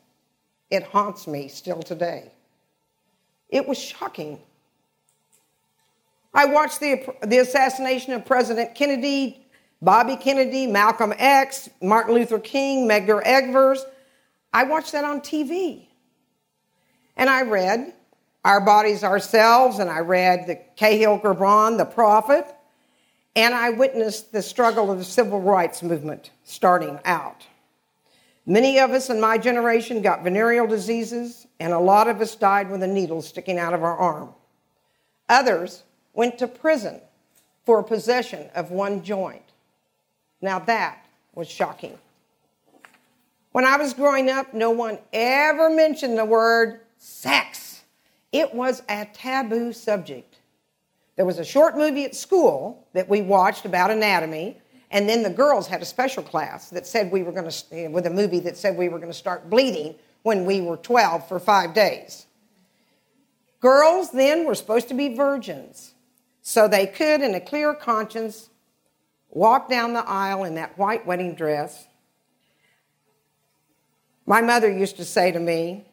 It 0.70 0.82
haunts 0.82 1.26
me 1.26 1.48
still 1.48 1.82
today. 1.82 2.30
It 3.48 3.68
was 3.68 3.78
shocking. 3.78 4.40
I 6.34 6.46
watched 6.46 6.80
the, 6.80 7.06
the 7.22 7.38
assassination 7.38 8.12
of 8.12 8.24
President 8.26 8.74
Kennedy, 8.74 9.46
Bobby 9.80 10.16
Kennedy, 10.16 10.66
Malcolm 10.66 11.14
X, 11.16 11.70
Martin 11.80 12.14
Luther 12.14 12.40
King, 12.40 12.88
Medgar 12.88 13.22
Evers. 13.22 13.84
I 14.52 14.64
watched 14.64 14.92
that 14.92 15.04
on 15.04 15.20
TV. 15.20 15.86
And 17.16 17.30
I 17.30 17.42
read 17.42 17.94
Our 18.44 18.60
Bodies 18.60 19.04
Ourselves, 19.04 19.78
and 19.78 19.88
I 19.88 20.00
read 20.00 20.48
the 20.48 20.58
Kahlil 20.76 21.22
Gibran, 21.22 21.78
the 21.78 21.84
prophet, 21.84 22.46
and 23.36 23.54
I 23.54 23.70
witnessed 23.70 24.32
the 24.32 24.42
struggle 24.42 24.90
of 24.90 24.98
the 24.98 25.04
civil 25.04 25.40
rights 25.40 25.82
movement 25.82 26.30
starting 26.42 26.98
out. 27.04 27.46
Many 28.46 28.80
of 28.80 28.90
us 28.90 29.08
in 29.08 29.20
my 29.20 29.38
generation 29.38 30.02
got 30.02 30.24
venereal 30.24 30.66
diseases, 30.66 31.46
and 31.60 31.72
a 31.72 31.78
lot 31.78 32.08
of 32.08 32.20
us 32.20 32.34
died 32.34 32.70
with 32.70 32.82
a 32.82 32.86
needle 32.88 33.22
sticking 33.22 33.58
out 33.58 33.72
of 33.72 33.84
our 33.84 33.96
arm. 33.96 34.34
Others 35.28 35.84
went 36.14 36.38
to 36.38 36.46
prison 36.46 37.00
for 37.64 37.82
possession 37.82 38.48
of 38.54 38.70
one 38.70 39.02
joint. 39.02 39.42
Now 40.40 40.58
that 40.60 41.04
was 41.34 41.48
shocking. 41.48 41.98
When 43.52 43.64
I 43.64 43.76
was 43.76 43.94
growing 43.94 44.30
up, 44.30 44.52
no 44.52 44.70
one 44.70 44.98
ever 45.12 45.70
mentioned 45.70 46.18
the 46.18 46.24
word 46.24 46.80
sex. 46.98 47.82
It 48.32 48.52
was 48.52 48.82
a 48.88 49.06
taboo 49.12 49.72
subject. 49.72 50.38
There 51.16 51.24
was 51.24 51.38
a 51.38 51.44
short 51.44 51.76
movie 51.76 52.04
at 52.04 52.16
school 52.16 52.84
that 52.92 53.08
we 53.08 53.22
watched 53.22 53.64
about 53.64 53.92
anatomy, 53.92 54.58
and 54.90 55.08
then 55.08 55.22
the 55.22 55.30
girls 55.30 55.68
had 55.68 55.80
a 55.82 55.84
special 55.84 56.22
class 56.22 56.70
that 56.70 56.86
said 56.86 57.12
we 57.12 57.22
were 57.22 57.32
going 57.32 57.48
to, 57.48 57.64
eh, 57.72 57.86
with 57.86 58.06
a 58.06 58.10
movie 58.10 58.40
that 58.40 58.56
said 58.56 58.76
we 58.76 58.88
were 58.88 58.98
going 58.98 59.12
to 59.12 59.16
start 59.16 59.48
bleeding 59.48 59.94
when 60.22 60.44
we 60.44 60.60
were 60.60 60.76
12 60.76 61.28
for 61.28 61.38
five 61.38 61.74
days. 61.74 62.26
Girls 63.60 64.10
then 64.10 64.44
were 64.44 64.54
supposed 64.54 64.88
to 64.88 64.94
be 64.94 65.14
virgins, 65.14 65.93
so 66.46 66.68
they 66.68 66.86
could, 66.86 67.22
in 67.22 67.34
a 67.34 67.40
clear 67.40 67.72
conscience, 67.72 68.50
walk 69.30 69.70
down 69.70 69.94
the 69.94 70.06
aisle 70.06 70.44
in 70.44 70.54
that 70.56 70.76
white 70.76 71.06
wedding 71.06 71.34
dress. 71.34 71.86
My 74.26 74.42
mother 74.42 74.70
used 74.70 74.98
to 74.98 75.06
say 75.06 75.32
to 75.32 75.40
me, 75.40 75.86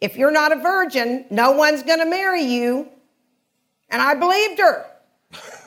If 0.00 0.16
you're 0.16 0.32
not 0.32 0.52
a 0.52 0.56
virgin, 0.56 1.26
no 1.30 1.52
one's 1.52 1.82
going 1.82 1.98
to 1.98 2.06
marry 2.06 2.42
you. 2.42 2.88
And 3.90 4.00
I 4.00 4.14
believed 4.14 4.58
her. 4.58 4.86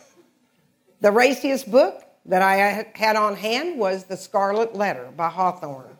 the 1.02 1.12
raciest 1.12 1.70
book 1.70 2.04
that 2.26 2.42
I 2.42 2.88
had 2.96 3.16
on 3.16 3.36
hand 3.36 3.78
was 3.78 4.06
The 4.06 4.18
Scarlet 4.18 4.76
Letter 4.76 5.12
by 5.16 5.30
Hawthorne. 5.30 5.96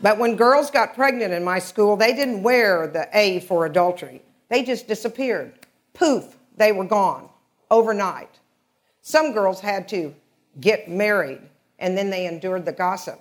but 0.00 0.16
when 0.16 0.36
girls 0.36 0.70
got 0.70 0.94
pregnant 0.94 1.34
in 1.34 1.44
my 1.44 1.58
school, 1.58 1.96
they 1.96 2.14
didn't 2.14 2.42
wear 2.42 2.86
the 2.86 3.10
A 3.12 3.40
for 3.40 3.66
adultery. 3.66 4.22
They 4.48 4.62
just 4.62 4.88
disappeared. 4.88 5.57
Poof, 5.98 6.36
they 6.56 6.70
were 6.70 6.84
gone 6.84 7.28
overnight. 7.70 8.30
Some 9.02 9.32
girls 9.32 9.60
had 9.60 9.88
to 9.88 10.14
get 10.60 10.88
married 10.88 11.40
and 11.80 11.98
then 11.98 12.10
they 12.10 12.26
endured 12.26 12.64
the 12.64 12.72
gossip. 12.72 13.20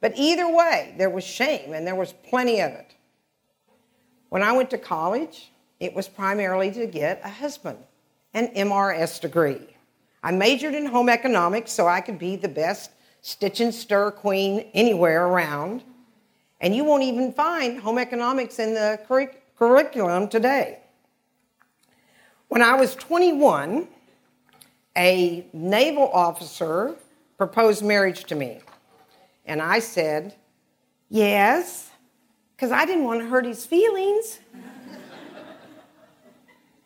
But 0.00 0.12
either 0.16 0.48
way, 0.48 0.94
there 0.98 1.10
was 1.10 1.24
shame 1.24 1.72
and 1.72 1.86
there 1.86 1.94
was 1.94 2.12
plenty 2.12 2.60
of 2.60 2.72
it. 2.72 2.94
When 4.28 4.42
I 4.42 4.52
went 4.52 4.70
to 4.70 4.78
college, 4.78 5.50
it 5.78 5.94
was 5.94 6.08
primarily 6.08 6.70
to 6.72 6.86
get 6.86 7.20
a 7.24 7.28
husband, 7.28 7.78
an 8.34 8.48
MRS 8.48 9.20
degree. 9.20 9.76
I 10.22 10.30
majored 10.30 10.74
in 10.74 10.86
home 10.86 11.08
economics 11.08 11.72
so 11.72 11.88
I 11.88 12.02
could 12.02 12.18
be 12.18 12.36
the 12.36 12.48
best 12.48 12.90
stitch 13.22 13.60
and 13.60 13.74
stir 13.74 14.10
queen 14.10 14.66
anywhere 14.74 15.26
around. 15.26 15.82
And 16.60 16.76
you 16.76 16.84
won't 16.84 17.02
even 17.02 17.32
find 17.32 17.80
home 17.80 17.98
economics 17.98 18.58
in 18.58 18.74
the 18.74 19.00
curric- 19.08 19.42
curriculum 19.56 20.28
today. 20.28 20.80
When 22.50 22.62
I 22.62 22.74
was 22.74 22.96
21, 22.96 23.86
a 24.96 25.46
naval 25.52 26.10
officer 26.12 26.96
proposed 27.38 27.84
marriage 27.84 28.24
to 28.24 28.34
me. 28.34 28.58
And 29.46 29.62
I 29.62 29.78
said, 29.78 30.34
Yes, 31.08 31.90
because 32.56 32.72
I 32.72 32.84
didn't 32.86 33.04
want 33.04 33.20
to 33.20 33.28
hurt 33.28 33.46
his 33.46 33.64
feelings. 33.64 34.40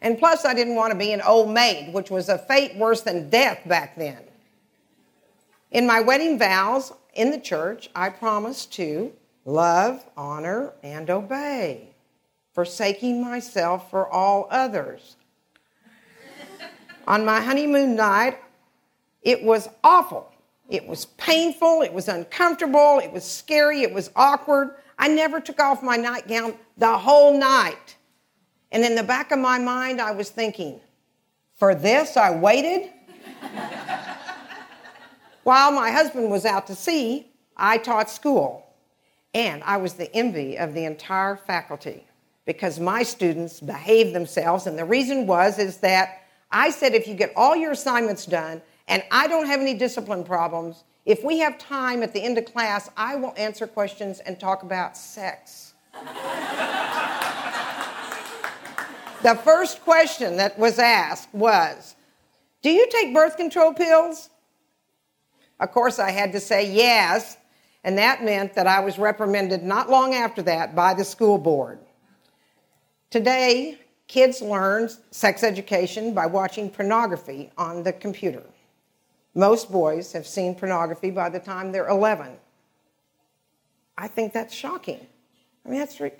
And 0.02 0.18
plus, 0.18 0.44
I 0.44 0.52
didn't 0.52 0.74
want 0.74 0.92
to 0.92 0.98
be 0.98 1.12
an 1.12 1.22
old 1.22 1.48
maid, 1.48 1.94
which 1.94 2.10
was 2.10 2.28
a 2.28 2.36
fate 2.36 2.76
worse 2.76 3.00
than 3.00 3.30
death 3.30 3.60
back 3.66 3.96
then. 3.96 4.18
In 5.70 5.86
my 5.86 6.00
wedding 6.02 6.38
vows 6.38 6.92
in 7.14 7.30
the 7.30 7.40
church, 7.40 7.88
I 7.96 8.10
promised 8.10 8.70
to 8.74 9.14
love, 9.46 10.04
honor, 10.14 10.74
and 10.82 11.08
obey, 11.08 11.88
forsaking 12.52 13.22
myself 13.22 13.90
for 13.90 14.06
all 14.06 14.46
others. 14.50 15.16
On 17.06 17.24
my 17.24 17.40
honeymoon 17.40 17.96
night, 17.96 18.38
it 19.22 19.42
was 19.42 19.68
awful. 19.82 20.30
It 20.68 20.86
was 20.86 21.06
painful, 21.06 21.82
it 21.82 21.92
was 21.92 22.08
uncomfortable, 22.08 23.00
it 23.02 23.12
was 23.12 23.24
scary, 23.24 23.82
it 23.82 23.92
was 23.92 24.10
awkward. 24.16 24.76
I 24.98 25.08
never 25.08 25.40
took 25.40 25.60
off 25.60 25.82
my 25.82 25.96
nightgown 25.96 26.54
the 26.78 26.96
whole 26.96 27.38
night. 27.38 27.96
And 28.72 28.84
in 28.84 28.94
the 28.94 29.02
back 29.02 29.30
of 29.30 29.38
my 29.38 29.58
mind, 29.58 30.00
I 30.00 30.12
was 30.12 30.30
thinking, 30.30 30.80
for 31.54 31.74
this 31.74 32.16
I 32.16 32.34
waited? 32.34 32.90
While 35.44 35.72
my 35.72 35.90
husband 35.90 36.30
was 36.30 36.46
out 36.46 36.66
to 36.68 36.74
sea, 36.74 37.30
I 37.56 37.78
taught 37.78 38.08
school. 38.08 38.66
And 39.34 39.62
I 39.64 39.76
was 39.76 39.94
the 39.94 40.12
envy 40.14 40.56
of 40.56 40.74
the 40.74 40.84
entire 40.84 41.36
faculty 41.36 42.06
because 42.46 42.80
my 42.80 43.02
students 43.02 43.60
behaved 43.60 44.14
themselves. 44.14 44.66
And 44.66 44.78
the 44.78 44.84
reason 44.84 45.26
was 45.26 45.58
is 45.58 45.78
that 45.78 46.23
I 46.54 46.70
said 46.70 46.94
if 46.94 47.08
you 47.08 47.14
get 47.14 47.32
all 47.34 47.56
your 47.56 47.72
assignments 47.72 48.26
done 48.26 48.62
and 48.86 49.02
I 49.10 49.26
don't 49.26 49.46
have 49.46 49.60
any 49.60 49.74
discipline 49.74 50.22
problems, 50.22 50.84
if 51.04 51.24
we 51.24 51.40
have 51.40 51.58
time 51.58 52.02
at 52.04 52.14
the 52.14 52.22
end 52.22 52.38
of 52.38 52.44
class, 52.44 52.88
I 52.96 53.16
will 53.16 53.34
answer 53.36 53.66
questions 53.66 54.20
and 54.20 54.38
talk 54.38 54.62
about 54.62 54.96
sex. 54.96 55.74
The 59.22 59.34
first 59.42 59.80
question 59.82 60.36
that 60.36 60.56
was 60.58 60.78
asked 60.78 61.34
was, 61.34 61.96
Do 62.62 62.70
you 62.70 62.86
take 62.90 63.12
birth 63.12 63.36
control 63.36 63.74
pills? 63.74 64.30
Of 65.58 65.72
course, 65.72 65.98
I 65.98 66.10
had 66.10 66.32
to 66.32 66.40
say 66.40 66.70
yes, 66.70 67.36
and 67.82 67.98
that 67.98 68.22
meant 68.22 68.54
that 68.54 68.66
I 68.66 68.80
was 68.80 68.98
reprimanded 68.98 69.62
not 69.62 69.90
long 69.90 70.14
after 70.14 70.42
that 70.42 70.74
by 70.76 70.94
the 70.94 71.04
school 71.04 71.38
board. 71.38 71.80
Today, 73.10 73.78
kids 74.08 74.40
learn 74.42 74.88
sex 75.10 75.42
education 75.42 76.14
by 76.14 76.26
watching 76.26 76.70
pornography 76.70 77.50
on 77.56 77.82
the 77.82 77.92
computer. 77.92 78.42
Most 79.34 79.70
boys 79.70 80.12
have 80.12 80.26
seen 80.26 80.54
pornography 80.54 81.10
by 81.10 81.28
the 81.28 81.40
time 81.40 81.72
they're 81.72 81.88
11. 81.88 82.28
I 83.96 84.08
think 84.08 84.32
that's 84.32 84.54
shocking. 84.54 85.06
I 85.64 85.68
mean, 85.68 85.78
that's. 85.78 86.00
Re- 86.00 86.12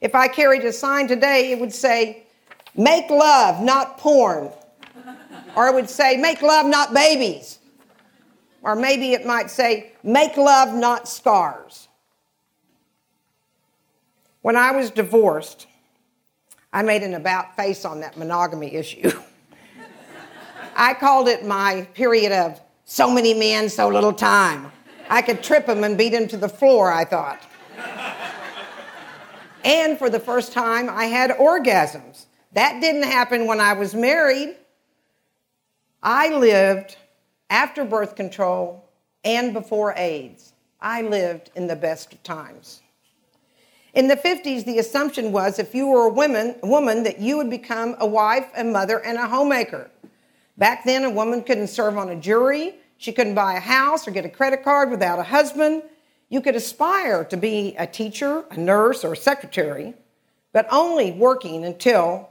If 0.00 0.14
I 0.14 0.28
carried 0.28 0.64
a 0.64 0.72
sign 0.72 1.06
today, 1.08 1.52
it 1.52 1.60
would 1.60 1.72
say, 1.72 2.24
Make 2.76 3.10
love, 3.10 3.62
not 3.62 3.98
porn. 3.98 4.50
Or 5.56 5.68
it 5.68 5.74
would 5.74 5.90
say, 5.90 6.16
Make 6.16 6.42
love, 6.42 6.66
not 6.66 6.94
babies. 6.94 7.58
Or 8.62 8.74
maybe 8.74 9.12
it 9.12 9.24
might 9.26 9.50
say, 9.50 9.92
Make 10.02 10.36
love, 10.36 10.74
not 10.74 11.08
scars. 11.08 11.88
When 14.42 14.56
I 14.56 14.70
was 14.72 14.90
divorced, 14.90 15.66
I 16.72 16.82
made 16.82 17.02
an 17.02 17.14
about 17.14 17.56
face 17.56 17.84
on 17.84 18.00
that 18.00 18.16
monogamy 18.16 18.74
issue. 18.74 19.10
I 20.76 20.94
called 20.94 21.28
it 21.28 21.44
my 21.44 21.86
period 21.94 22.32
of 22.32 22.60
so 22.84 23.10
many 23.10 23.34
men, 23.34 23.68
so 23.68 23.88
little 23.88 24.12
time. 24.12 24.70
I 25.08 25.22
could 25.22 25.42
trip 25.42 25.68
him 25.68 25.82
and 25.82 25.98
beat 25.98 26.12
him 26.14 26.28
to 26.28 26.36
the 26.36 26.48
floor, 26.48 26.92
I 26.92 27.04
thought. 27.04 27.42
and 29.64 29.98
for 29.98 30.08
the 30.08 30.20
first 30.20 30.52
time, 30.52 30.88
I 30.88 31.06
had 31.06 31.30
orgasms. 31.30 32.26
That 32.52 32.80
didn't 32.80 33.04
happen 33.04 33.46
when 33.46 33.60
I 33.60 33.72
was 33.72 33.94
married. 33.94 34.56
I 36.02 36.30
lived 36.30 36.96
after 37.48 37.84
birth 37.84 38.14
control 38.14 38.88
and 39.24 39.52
before 39.52 39.94
AIDS. 39.96 40.52
I 40.80 41.02
lived 41.02 41.50
in 41.54 41.66
the 41.66 41.76
best 41.76 42.12
of 42.12 42.22
times. 42.22 42.79
In 43.92 44.06
the 44.06 44.16
50s, 44.16 44.64
the 44.64 44.78
assumption 44.78 45.32
was 45.32 45.58
if 45.58 45.74
you 45.74 45.88
were 45.88 46.06
a 46.06 46.12
woman, 46.12 46.54
woman 46.62 47.02
that 47.02 47.18
you 47.18 47.36
would 47.36 47.50
become 47.50 47.96
a 47.98 48.06
wife, 48.06 48.46
a 48.56 48.62
mother, 48.62 48.98
and 48.98 49.18
a 49.18 49.26
homemaker. 49.26 49.90
Back 50.56 50.84
then, 50.84 51.04
a 51.04 51.10
woman 51.10 51.42
couldn't 51.42 51.68
serve 51.68 51.98
on 51.98 52.10
a 52.10 52.16
jury, 52.16 52.74
she 52.98 53.12
couldn't 53.12 53.34
buy 53.34 53.54
a 53.54 53.60
house 53.60 54.06
or 54.06 54.10
get 54.10 54.26
a 54.26 54.28
credit 54.28 54.62
card 54.62 54.90
without 54.90 55.18
a 55.18 55.22
husband. 55.22 55.82
You 56.28 56.42
could 56.42 56.54
aspire 56.54 57.24
to 57.24 57.36
be 57.36 57.74
a 57.78 57.86
teacher, 57.86 58.44
a 58.50 58.56
nurse, 58.58 59.04
or 59.04 59.14
a 59.14 59.16
secretary, 59.16 59.94
but 60.52 60.68
only 60.70 61.10
working 61.10 61.64
until 61.64 62.28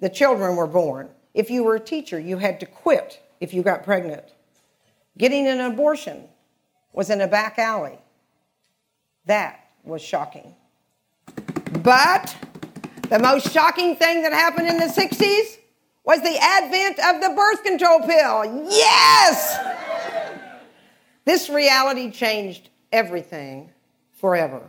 the 0.00 0.08
children 0.08 0.56
were 0.56 0.66
born. 0.66 1.08
If 1.34 1.50
you 1.50 1.62
were 1.62 1.76
a 1.76 1.80
teacher, 1.80 2.18
you 2.18 2.38
had 2.38 2.58
to 2.60 2.66
quit 2.66 3.22
if 3.40 3.54
you 3.54 3.62
got 3.62 3.84
pregnant. 3.84 4.24
Getting 5.16 5.46
an 5.46 5.60
abortion 5.60 6.24
was 6.92 7.10
in 7.10 7.20
a 7.20 7.28
back 7.28 7.58
alley. 7.58 7.98
That 9.26 9.60
was 9.84 10.02
shocking. 10.02 10.54
But 11.72 12.36
the 13.08 13.18
most 13.18 13.52
shocking 13.52 13.96
thing 13.96 14.22
that 14.22 14.32
happened 14.32 14.68
in 14.68 14.78
the 14.78 14.86
60s 14.86 15.58
was 16.04 16.22
the 16.22 16.38
advent 16.40 16.98
of 17.00 17.20
the 17.20 17.34
birth 17.36 17.62
control 17.62 18.00
pill. 18.00 18.66
Yes! 18.70 19.58
This 21.24 21.50
reality 21.50 22.10
changed 22.10 22.70
everything 22.92 23.70
forever. 24.12 24.62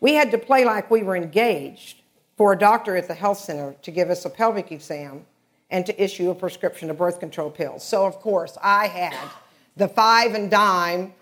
We 0.00 0.14
had 0.14 0.30
to 0.30 0.38
play 0.38 0.64
like 0.64 0.90
we 0.90 1.02
were 1.02 1.16
engaged 1.16 2.00
for 2.36 2.52
a 2.52 2.58
doctor 2.58 2.96
at 2.96 3.08
the 3.08 3.14
health 3.14 3.38
center 3.38 3.74
to 3.82 3.90
give 3.90 4.10
us 4.10 4.24
a 4.24 4.30
pelvic 4.30 4.72
exam 4.72 5.26
and 5.70 5.84
to 5.86 6.02
issue 6.02 6.30
a 6.30 6.34
prescription 6.34 6.90
of 6.90 6.98
birth 6.98 7.20
control 7.20 7.50
pills. 7.50 7.84
So, 7.84 8.06
of 8.06 8.16
course, 8.16 8.56
I 8.62 8.86
had 8.86 9.30
the 9.76 9.88
five 9.88 10.34
and 10.34 10.50
dime 10.50 11.14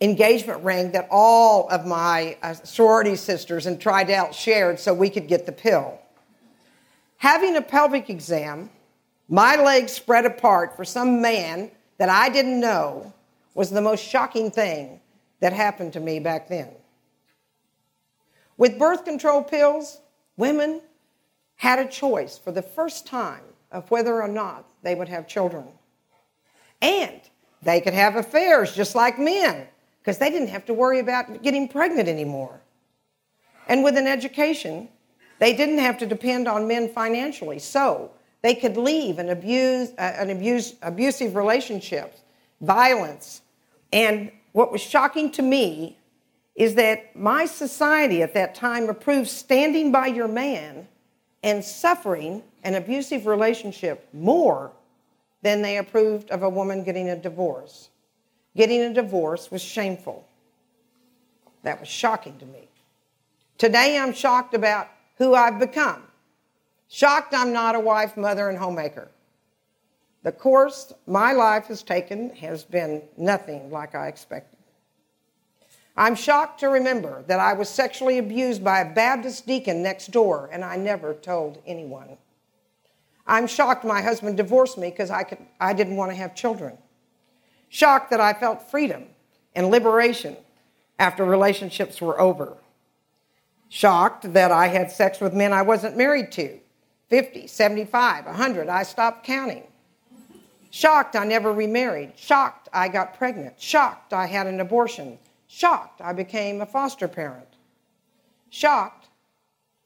engagement 0.00 0.62
ring 0.64 0.92
that 0.92 1.08
all 1.10 1.68
of 1.68 1.86
my 1.86 2.36
uh, 2.42 2.54
sorority 2.54 3.16
sisters 3.16 3.66
and 3.66 3.80
Tri 3.80 4.04
Delt 4.04 4.34
shared 4.34 4.80
so 4.80 4.94
we 4.94 5.10
could 5.10 5.28
get 5.28 5.46
the 5.46 5.52
pill. 5.52 5.98
Having 7.18 7.56
a 7.56 7.62
pelvic 7.62 8.08
exam, 8.08 8.70
my 9.28 9.56
legs 9.56 9.92
spread 9.92 10.24
apart 10.24 10.74
for 10.74 10.84
some 10.84 11.20
man 11.20 11.70
that 11.98 12.08
I 12.08 12.30
didn't 12.30 12.60
know 12.60 13.12
was 13.54 13.70
the 13.70 13.82
most 13.82 14.02
shocking 14.02 14.50
thing 14.50 15.00
that 15.40 15.52
happened 15.52 15.92
to 15.92 16.00
me 16.00 16.18
back 16.18 16.48
then. 16.48 16.70
With 18.56 18.78
birth 18.78 19.04
control 19.04 19.42
pills, 19.42 20.00
women 20.36 20.80
had 21.56 21.78
a 21.78 21.88
choice 21.88 22.38
for 22.38 22.52
the 22.52 22.62
first 22.62 23.06
time 23.06 23.42
of 23.70 23.90
whether 23.90 24.22
or 24.22 24.28
not 24.28 24.64
they 24.82 24.94
would 24.94 25.08
have 25.08 25.28
children. 25.28 25.66
And 26.80 27.20
they 27.62 27.82
could 27.82 27.92
have 27.92 28.16
affairs 28.16 28.74
just 28.74 28.94
like 28.94 29.18
men 29.18 29.66
because 30.00 30.18
they 30.18 30.30
didn't 30.30 30.48
have 30.48 30.64
to 30.66 30.74
worry 30.74 30.98
about 30.98 31.42
getting 31.42 31.68
pregnant 31.68 32.08
anymore. 32.08 32.60
And 33.68 33.84
with 33.84 33.96
an 33.96 34.06
education, 34.06 34.88
they 35.38 35.54
didn't 35.54 35.78
have 35.78 35.98
to 35.98 36.06
depend 36.06 36.48
on 36.48 36.66
men 36.66 36.88
financially. 36.88 37.58
So 37.58 38.10
they 38.42 38.54
could 38.54 38.76
leave 38.76 39.18
an, 39.18 39.28
abuse, 39.28 39.90
uh, 39.98 40.14
an 40.16 40.30
abuse, 40.30 40.74
abusive 40.82 41.36
relationship, 41.36 42.16
violence. 42.60 43.42
And 43.92 44.32
what 44.52 44.72
was 44.72 44.80
shocking 44.80 45.30
to 45.32 45.42
me 45.42 45.98
is 46.54 46.74
that 46.74 47.14
my 47.16 47.46
society 47.46 48.22
at 48.22 48.34
that 48.34 48.54
time 48.54 48.88
approved 48.88 49.28
standing 49.28 49.92
by 49.92 50.06
your 50.06 50.28
man 50.28 50.86
and 51.42 51.64
suffering 51.64 52.42
an 52.64 52.74
abusive 52.74 53.26
relationship 53.26 54.08
more 54.12 54.72
than 55.42 55.62
they 55.62 55.78
approved 55.78 56.30
of 56.30 56.42
a 56.42 56.48
woman 56.48 56.84
getting 56.84 57.08
a 57.08 57.16
divorce. 57.16 57.88
Getting 58.56 58.80
a 58.82 58.92
divorce 58.92 59.50
was 59.50 59.62
shameful. 59.62 60.26
That 61.62 61.78
was 61.78 61.88
shocking 61.88 62.38
to 62.38 62.46
me. 62.46 62.68
Today 63.58 63.98
I'm 63.98 64.12
shocked 64.12 64.54
about 64.54 64.88
who 65.18 65.34
I've 65.34 65.58
become. 65.58 66.02
Shocked 66.88 67.34
I'm 67.34 67.52
not 67.52 67.74
a 67.74 67.80
wife, 67.80 68.16
mother, 68.16 68.48
and 68.48 68.58
homemaker. 68.58 69.08
The 70.22 70.32
course 70.32 70.92
my 71.06 71.32
life 71.32 71.66
has 71.66 71.82
taken 71.82 72.30
has 72.36 72.64
been 72.64 73.02
nothing 73.16 73.70
like 73.70 73.94
I 73.94 74.08
expected. 74.08 74.58
I'm 75.96 76.14
shocked 76.14 76.60
to 76.60 76.68
remember 76.68 77.22
that 77.26 77.40
I 77.40 77.52
was 77.52 77.68
sexually 77.68 78.18
abused 78.18 78.64
by 78.64 78.80
a 78.80 78.94
Baptist 78.94 79.46
deacon 79.46 79.82
next 79.82 80.10
door 80.10 80.48
and 80.52 80.64
I 80.64 80.76
never 80.76 81.14
told 81.14 81.62
anyone. 81.66 82.16
I'm 83.26 83.46
shocked 83.46 83.84
my 83.84 84.00
husband 84.00 84.36
divorced 84.36 84.78
me 84.78 84.90
because 84.90 85.10
I, 85.10 85.24
I 85.60 85.72
didn't 85.72 85.96
want 85.96 86.10
to 86.10 86.16
have 86.16 86.34
children. 86.34 86.76
Shocked 87.70 88.10
that 88.10 88.20
I 88.20 88.32
felt 88.32 88.68
freedom 88.68 89.04
and 89.54 89.70
liberation 89.70 90.36
after 90.98 91.24
relationships 91.24 92.00
were 92.00 92.20
over. 92.20 92.56
Shocked 93.68 94.32
that 94.32 94.50
I 94.50 94.66
had 94.66 94.90
sex 94.90 95.20
with 95.20 95.32
men 95.32 95.52
I 95.52 95.62
wasn't 95.62 95.96
married 95.96 96.32
to 96.32 96.58
50, 97.08 97.46
75, 97.46 98.26
100. 98.26 98.68
I 98.68 98.82
stopped 98.82 99.24
counting. 99.24 99.62
Shocked 100.70 101.14
I 101.14 101.24
never 101.24 101.52
remarried. 101.52 102.12
Shocked 102.16 102.68
I 102.72 102.88
got 102.88 103.16
pregnant. 103.16 103.60
Shocked 103.60 104.12
I 104.12 104.26
had 104.26 104.48
an 104.48 104.58
abortion. 104.58 105.16
Shocked 105.46 106.00
I 106.00 106.12
became 106.12 106.60
a 106.60 106.66
foster 106.66 107.06
parent. 107.06 107.46
Shocked 108.50 109.06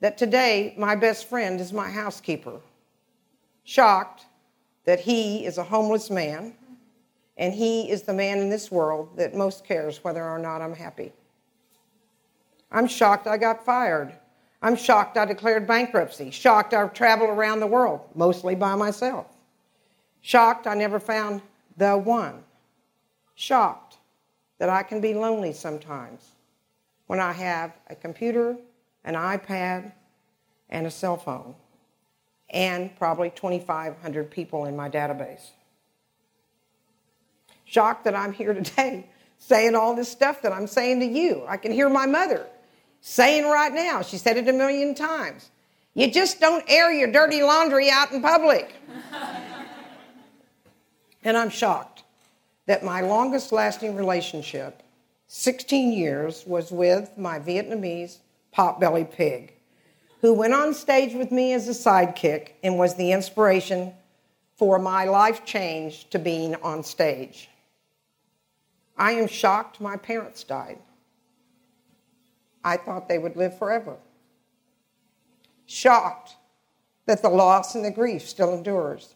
that 0.01 0.17
today 0.17 0.75
my 0.79 0.97
best 0.97 1.29
friend 1.29 1.61
is 1.61 1.73
my 1.73 1.91
housekeeper. 1.91 2.61
Shocked 3.65 4.25
that 4.87 5.01
he 5.01 5.45
is 5.45 5.59
a 5.59 5.65
homeless 5.65 6.09
man 6.11 6.55
and 7.37 7.53
he 7.53 7.91
is 7.91 8.03
the 8.03 8.13
man 8.13 8.39
in 8.39 8.49
this 8.49 8.71
world 8.71 9.17
that 9.17 9.35
most 9.35 9.65
cares 9.65 10.03
whether 10.05 10.25
or 10.25 10.39
not 10.39 10.63
I'm 10.63 10.75
happy. 10.75 11.13
I'm 12.71 12.87
shocked 12.87 13.27
I 13.27 13.37
got 13.37 13.65
fired. 13.65 14.13
I'm 14.63 14.77
shocked 14.77 15.17
I 15.17 15.25
declared 15.25 15.67
bankruptcy. 15.67 16.31
Shocked 16.31 16.75
I've 16.75 16.95
traveled 16.95 17.31
around 17.31 17.61
the 17.61 17.67
world, 17.67 18.01
mostly 18.15 18.55
by 18.55 18.75
myself. 18.75 19.27
Shocked 20.23 20.67
I 20.67 20.75
never 20.75 20.99
found 20.99 21.43
the 21.77 21.99
one. 21.99 22.43
Shocked 23.35 23.99
that 24.59 24.69
I 24.69 24.83
can 24.83 25.01
be 25.01 25.13
lonely 25.13 25.53
sometimes 25.53 26.31
when 27.07 27.21
I 27.21 27.33
have 27.33 27.73
a 27.89 27.95
computer, 27.95 28.57
an 29.05 29.15
iPad, 29.15 29.93
and 30.71 30.87
a 30.87 30.91
cell 30.91 31.17
phone, 31.17 31.55
and 32.51 32.97
probably 32.97 33.31
2,500 33.31 34.31
people 34.31 34.65
in 34.65 34.75
my 34.75 34.89
database. 34.89 35.51
Shocked 37.65 38.05
that 38.05 38.15
I'm 38.15 38.33
here 38.33 38.55
today 38.55 39.09
saying 39.39 39.75
all 39.75 39.95
this 39.95 40.11
stuff 40.11 40.43
that 40.43 40.53
I'm 40.53 40.67
saying 40.67 41.01
to 41.01 41.07
you. 41.07 41.45
I 41.49 41.57
can 41.57 41.73
hear 41.73 41.89
my 41.89 42.07
mother 42.07 42.47
saying 43.07 43.45
right 43.45 43.73
now, 43.73 44.01
she 44.01 44.17
said 44.17 44.39
it 44.39 44.49
a 44.49 44.53
million 44.53 44.95
times, 44.95 45.51
you 45.93 46.11
just 46.11 46.41
don't 46.41 46.65
air 46.69 46.91
your 46.91 47.13
dirty 47.13 47.43
laundry 47.43 47.91
out 47.91 48.11
in 48.13 48.23
public. 48.23 48.75
and 51.23 51.37
I'm 51.37 51.51
shocked 51.51 52.03
that 52.65 52.83
my 52.83 53.03
longest 53.03 53.53
lasting 53.53 53.95
relationship, 53.95 54.83
16 55.29 55.93
years, 55.93 56.45
was 56.47 56.73
with 56.73 57.19
my 57.19 57.39
Vietnamese 57.39 58.19
potbelly 58.57 59.09
pig, 59.09 59.53
who 60.23 60.33
went 60.33 60.55
on 60.55 60.73
stage 60.73 61.15
with 61.15 61.31
me 61.31 61.53
as 61.53 61.69
a 61.69 61.73
sidekick 61.73 62.53
and 62.63 62.79
was 62.79 62.95
the 62.95 63.13
inspiration 63.13 63.93
for 64.57 64.79
my 64.79 65.05
life 65.05 65.45
change 65.45 66.09
to 66.09 66.19
being 66.19 66.55
on 66.57 66.83
stage. 66.83 67.51
I 68.97 69.13
am 69.13 69.27
shocked 69.27 69.81
my 69.81 69.97
parents 69.97 70.45
died. 70.45 70.79
I 72.65 72.77
thought 72.77 73.09
they 73.09 73.19
would 73.19 73.37
live 73.37 73.59
forever. 73.59 73.97
Shocked 75.67 76.37
that 77.07 77.23
the 77.23 77.29
loss 77.29 77.75
and 77.75 77.85
the 77.85 77.91
grief 77.91 78.27
still 78.29 78.55
endures. 78.55 79.15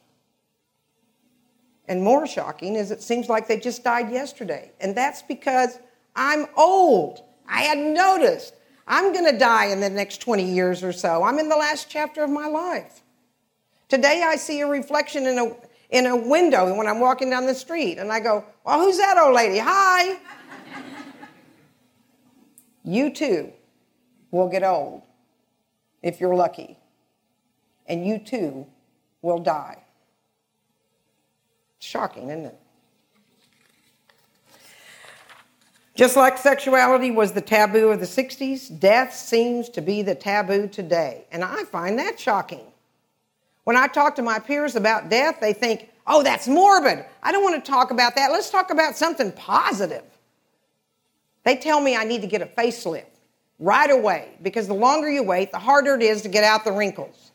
And 1.86 2.02
more 2.02 2.26
shocking 2.26 2.74
is 2.74 2.90
it 2.90 3.02
seems 3.02 3.28
like 3.28 3.48
they 3.48 3.58
just 3.58 3.82
died 3.82 4.10
yesterday. 4.10 4.72
And 4.80 4.94
that's 4.94 5.22
because 5.22 5.78
I'm 6.14 6.46
old. 6.56 7.22
I 7.48 7.62
hadn't 7.62 7.94
noticed. 7.94 8.54
I'm 8.86 9.12
going 9.12 9.30
to 9.30 9.38
die 9.38 9.66
in 9.66 9.80
the 9.80 9.88
next 9.88 10.20
20 10.20 10.44
years 10.44 10.82
or 10.82 10.92
so. 10.92 11.22
I'm 11.22 11.38
in 11.38 11.48
the 11.48 11.56
last 11.56 11.88
chapter 11.88 12.22
of 12.22 12.30
my 12.30 12.46
life. 12.46 13.02
Today 13.88 14.22
I 14.22 14.36
see 14.36 14.60
a 14.60 14.66
reflection 14.66 15.26
in 15.26 15.38
a, 15.38 15.56
in 15.90 16.06
a 16.06 16.16
window 16.16 16.74
when 16.74 16.86
I'm 16.86 17.00
walking 17.00 17.30
down 17.30 17.46
the 17.46 17.54
street, 17.54 17.98
and 17.98 18.12
I 18.12 18.20
go, 18.20 18.44
Well, 18.64 18.80
who's 18.80 18.98
that 18.98 19.16
old 19.18 19.34
lady? 19.34 19.58
Hi. 19.58 20.18
you 22.84 23.10
too 23.10 23.52
will 24.30 24.48
get 24.48 24.62
old 24.62 25.02
if 26.02 26.20
you're 26.20 26.34
lucky, 26.34 26.78
and 27.86 28.06
you 28.06 28.18
too 28.18 28.66
will 29.22 29.38
die. 29.38 29.82
Shocking, 31.78 32.28
isn't 32.28 32.46
it? 32.46 32.58
Just 35.94 36.16
like 36.16 36.38
sexuality 36.38 37.10
was 37.10 37.32
the 37.32 37.40
taboo 37.40 37.88
of 37.88 37.98
the 37.98 38.06
60s, 38.06 38.78
death 38.78 39.12
seems 39.12 39.68
to 39.70 39.80
be 39.80 40.02
the 40.02 40.14
taboo 40.14 40.68
today. 40.68 41.24
And 41.32 41.42
I 41.42 41.64
find 41.64 41.98
that 41.98 42.20
shocking. 42.20 42.66
When 43.68 43.76
I 43.76 43.86
talk 43.86 44.14
to 44.14 44.22
my 44.22 44.38
peers 44.38 44.76
about 44.76 45.10
death, 45.10 45.40
they 45.42 45.52
think, 45.52 45.90
oh, 46.06 46.22
that's 46.22 46.48
morbid. 46.48 47.04
I 47.22 47.32
don't 47.32 47.42
want 47.42 47.62
to 47.62 47.70
talk 47.70 47.90
about 47.90 48.16
that. 48.16 48.32
Let's 48.32 48.48
talk 48.48 48.70
about 48.70 48.96
something 48.96 49.30
positive. 49.32 50.04
They 51.44 51.54
tell 51.54 51.78
me 51.78 51.94
I 51.94 52.04
need 52.04 52.22
to 52.22 52.26
get 52.26 52.40
a 52.40 52.46
facelift 52.46 53.18
right 53.58 53.90
away 53.90 54.30
because 54.40 54.68
the 54.68 54.72
longer 54.72 55.10
you 55.10 55.22
wait, 55.22 55.52
the 55.52 55.58
harder 55.58 55.96
it 55.96 56.02
is 56.02 56.22
to 56.22 56.30
get 56.30 56.44
out 56.44 56.64
the 56.64 56.72
wrinkles. 56.72 57.32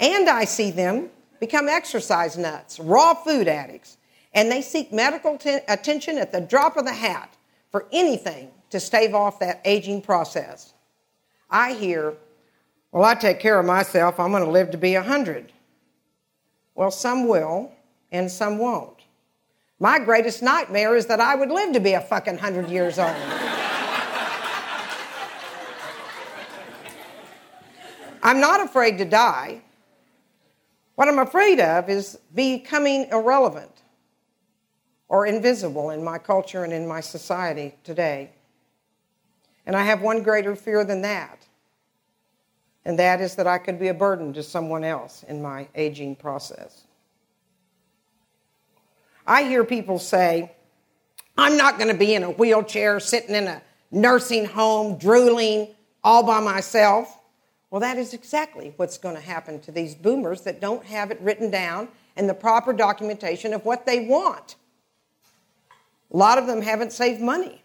And 0.00 0.28
I 0.28 0.44
see 0.44 0.70
them 0.70 1.08
become 1.40 1.66
exercise 1.66 2.36
nuts, 2.36 2.78
raw 2.78 3.14
food 3.14 3.48
addicts, 3.48 3.96
and 4.34 4.52
they 4.52 4.60
seek 4.60 4.92
medical 4.92 5.38
t- 5.38 5.60
attention 5.66 6.18
at 6.18 6.30
the 6.30 6.42
drop 6.42 6.76
of 6.76 6.84
the 6.84 6.92
hat 6.92 7.38
for 7.72 7.86
anything 7.90 8.50
to 8.68 8.78
stave 8.78 9.14
off 9.14 9.38
that 9.38 9.62
aging 9.64 10.02
process. 10.02 10.74
I 11.50 11.72
hear, 11.72 12.16
well, 12.92 13.04
I 13.04 13.14
take 13.14 13.40
care 13.40 13.58
of 13.58 13.66
myself, 13.66 14.18
I'm 14.18 14.30
going 14.30 14.44
to 14.44 14.50
live 14.50 14.70
to 14.70 14.78
be 14.78 14.94
100. 14.94 15.52
Well, 16.74 16.90
some 16.90 17.28
will, 17.28 17.72
and 18.12 18.30
some 18.30 18.58
won't. 18.58 19.02
My 19.80 19.98
greatest 19.98 20.42
nightmare 20.42 20.96
is 20.96 21.06
that 21.06 21.20
I 21.20 21.34
would 21.34 21.50
live 21.50 21.72
to 21.74 21.80
be 21.80 21.92
a 21.92 22.00
fucking 22.00 22.34
100 22.34 22.68
years 22.68 22.98
old. 22.98 23.14
I'm 28.22 28.40
not 28.40 28.60
afraid 28.60 28.98
to 28.98 29.04
die. 29.04 29.62
What 30.96 31.08
I'm 31.08 31.20
afraid 31.20 31.60
of 31.60 31.88
is 31.88 32.18
becoming 32.34 33.08
irrelevant 33.12 33.70
or 35.08 35.26
invisible 35.26 35.90
in 35.90 36.02
my 36.02 36.18
culture 36.18 36.64
and 36.64 36.72
in 36.72 36.86
my 36.86 37.00
society 37.00 37.74
today. 37.84 38.30
And 39.64 39.76
I 39.76 39.84
have 39.84 40.02
one 40.02 40.22
greater 40.22 40.56
fear 40.56 40.84
than 40.84 41.02
that, 41.02 41.46
and 42.84 42.98
that 42.98 43.20
is 43.20 43.34
that 43.36 43.46
I 43.46 43.58
could 43.58 43.78
be 43.78 43.88
a 43.88 43.94
burden 43.94 44.32
to 44.34 44.42
someone 44.42 44.84
else 44.84 45.24
in 45.28 45.42
my 45.42 45.68
aging 45.74 46.16
process. 46.16 46.84
I 49.26 49.44
hear 49.44 49.62
people 49.62 49.98
say, 49.98 50.52
I'm 51.36 51.56
not 51.56 51.78
going 51.78 51.90
to 51.90 51.98
be 51.98 52.14
in 52.14 52.22
a 52.22 52.30
wheelchair 52.30 52.98
sitting 52.98 53.34
in 53.34 53.46
a 53.46 53.62
nursing 53.90 54.46
home 54.46 54.98
drooling 54.98 55.68
all 56.02 56.22
by 56.22 56.40
myself. 56.40 57.20
Well, 57.70 57.80
that 57.80 57.98
is 57.98 58.14
exactly 58.14 58.72
what's 58.76 58.96
going 58.96 59.14
to 59.14 59.20
happen 59.20 59.60
to 59.60 59.72
these 59.72 59.94
boomers 59.94 60.40
that 60.42 60.60
don't 60.60 60.84
have 60.86 61.10
it 61.10 61.20
written 61.20 61.50
down 61.50 61.88
and 62.16 62.28
the 62.28 62.34
proper 62.34 62.72
documentation 62.72 63.52
of 63.52 63.64
what 63.64 63.84
they 63.84 64.06
want. 64.06 64.56
A 66.12 66.16
lot 66.16 66.38
of 66.38 66.46
them 66.46 66.62
haven't 66.62 66.92
saved 66.92 67.20
money 67.20 67.62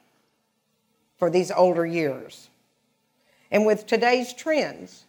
for 1.18 1.30
these 1.30 1.52
older 1.52 1.86
years. 1.86 2.50
And 3.54 3.68
with 3.68 3.86
today's 3.86 4.34
trends, 4.34 5.06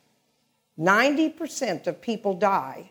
90% 0.79 1.87
of 1.87 2.01
people 2.03 2.35
die 2.35 2.91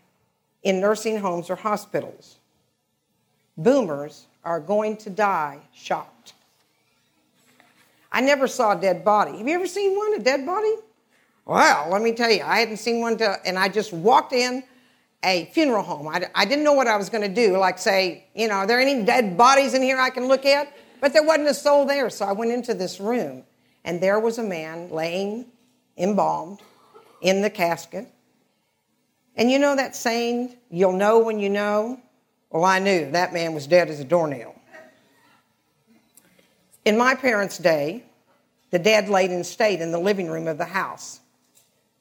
in 0.63 0.82
nursing 0.82 1.20
homes 1.20 1.52
or 1.52 1.56
hospitals. 1.56 2.39
Boomers 3.56 4.26
are 4.44 4.60
going 4.60 4.98
to 4.98 5.12
die 5.12 5.60
shocked. 5.72 6.34
I 8.12 8.22
never 8.22 8.48
saw 8.48 8.76
a 8.76 8.82
dead 8.82 9.06
body. 9.06 9.38
Have 9.38 9.48
you 9.48 9.54
ever 9.54 9.68
seen 9.68 9.96
one, 9.96 10.16
a 10.16 10.20
dead 10.20 10.44
body? 10.44 10.74
Well, 11.46 11.88
let 11.92 12.02
me 12.02 12.13
tell 12.13 12.32
you, 12.32 12.42
I 12.44 12.60
hadn't 12.60 12.78
seen 12.78 13.02
one, 13.02 13.20
and 13.46 13.60
I 13.60 13.70
just 13.70 13.94
walked 13.94 14.34
in 14.34 14.63
a 15.24 15.46
funeral 15.54 15.84
home. 15.84 16.08
I, 16.08 16.26
I 16.34 16.46
didn't 16.46 16.63
know 16.63 16.74
what 16.74 16.88
I 16.88 16.98
was 16.98 17.10
going 17.10 17.24
to 17.24 17.34
do, 17.34 17.58
like 17.58 17.78
say, 17.78 18.26
you 18.34 18.48
know, 18.48 18.56
are 18.56 18.68
there 18.68 18.80
any 18.80 19.04
dead 19.04 19.38
bodies 19.38 19.76
in 19.76 19.84
here 19.84 20.00
I 20.00 20.10
can 20.10 20.28
look 20.28 20.46
at? 20.46 20.76
But 21.00 21.13
there 21.13 21.24
wasn't 21.24 21.50
a 21.50 21.54
soul 21.54 21.86
there. 21.86 22.10
So 22.10 22.26
I 22.26 22.32
went 22.32 22.52
into 22.52 22.74
this 22.74 23.00
room, 23.00 23.44
and 23.84 24.02
there 24.02 24.19
was 24.19 24.38
a 24.38 24.43
man 24.43 24.89
laying 24.89 25.46
embalmed 25.98 26.62
in 27.22 27.41
the 27.41 27.50
casket. 27.50 28.08
And 29.36 29.50
you 29.50 29.60
know 29.60 29.76
that 29.76 29.96
saying, 29.96 30.56
you'll 30.69 30.93
know 30.93 31.19
when 31.19 31.39
you 31.39 31.50
know? 31.50 32.00
Well, 32.50 32.65
I 32.65 32.80
knew 32.80 33.12
that 33.12 33.34
man 33.34 33.54
was 33.54 33.65
dead 33.65 33.89
as 33.89 34.00
a 34.00 34.04
doornail. 34.04 34.56
In 36.86 36.98
my 36.98 37.15
parents' 37.15 37.58
day, 37.58 38.04
the 38.69 38.80
dead 38.80 39.10
laid 39.10 39.32
in 39.32 39.43
state 39.43 39.82
in 39.82 39.91
the 39.91 40.00
living 40.00 40.28
room 40.28 40.48
of 40.48 40.58
the 40.58 40.65
house. 40.65 41.19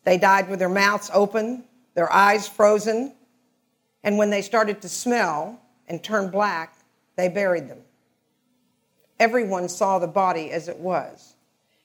They 0.05 0.19
died 0.19 0.49
with 0.49 0.59
their 0.59 0.69
mouths 0.69 1.11
open, 1.15 1.65
their 1.95 2.13
eyes 2.13 2.49
frozen, 2.49 3.15
and 4.03 4.19
when 4.19 4.31
they 4.31 4.43
started 4.43 4.83
to 4.83 4.89
smell 4.89 5.61
and 5.87 6.03
turn 6.03 6.31
black, 6.31 6.75
they 7.17 7.29
buried 7.29 7.69
them. 7.69 7.79
Everyone 9.21 9.69
saw 9.69 9.99
the 9.99 10.09
body 10.09 10.51
as 10.51 10.69
it 10.69 10.79
was. 10.79 11.32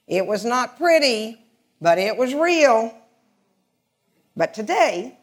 It 0.08 0.26
was 0.26 0.46
not 0.46 0.78
pretty, 0.78 1.40
but 1.82 1.98
it 1.98 2.16
was 2.16 2.34
real. 2.34 2.94
But 4.36 4.54
today, 4.54 5.18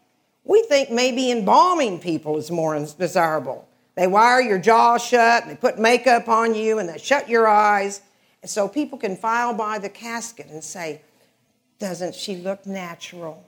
we 0.45 0.63
think 0.63 0.91
maybe 0.91 1.31
embalming 1.31 2.01
people 2.01 2.37
is 2.37 2.51
more 2.51 2.79
desirable. 2.99 3.67
They 3.95 4.07
wire 4.07 4.41
your 4.41 4.59
jaw 4.59 4.99
shut, 4.99 5.47
they 5.47 5.57
put 5.57 5.79
makeup 5.79 6.29
on 6.29 6.55
you, 6.55 6.79
and 6.79 6.89
they 6.89 6.99
shut 6.99 7.29
your 7.29 7.47
eyes. 7.47 8.03
So 8.45 8.69
people 8.69 8.99
can 8.99 9.17
file 9.17 9.55
by 9.55 9.79
the 9.79 9.89
casket 9.89 10.49
and 10.51 10.63
say, 10.63 11.01
Doesn't 11.79 12.15
she 12.15 12.37
look 12.37 12.67
natural? 12.67 13.43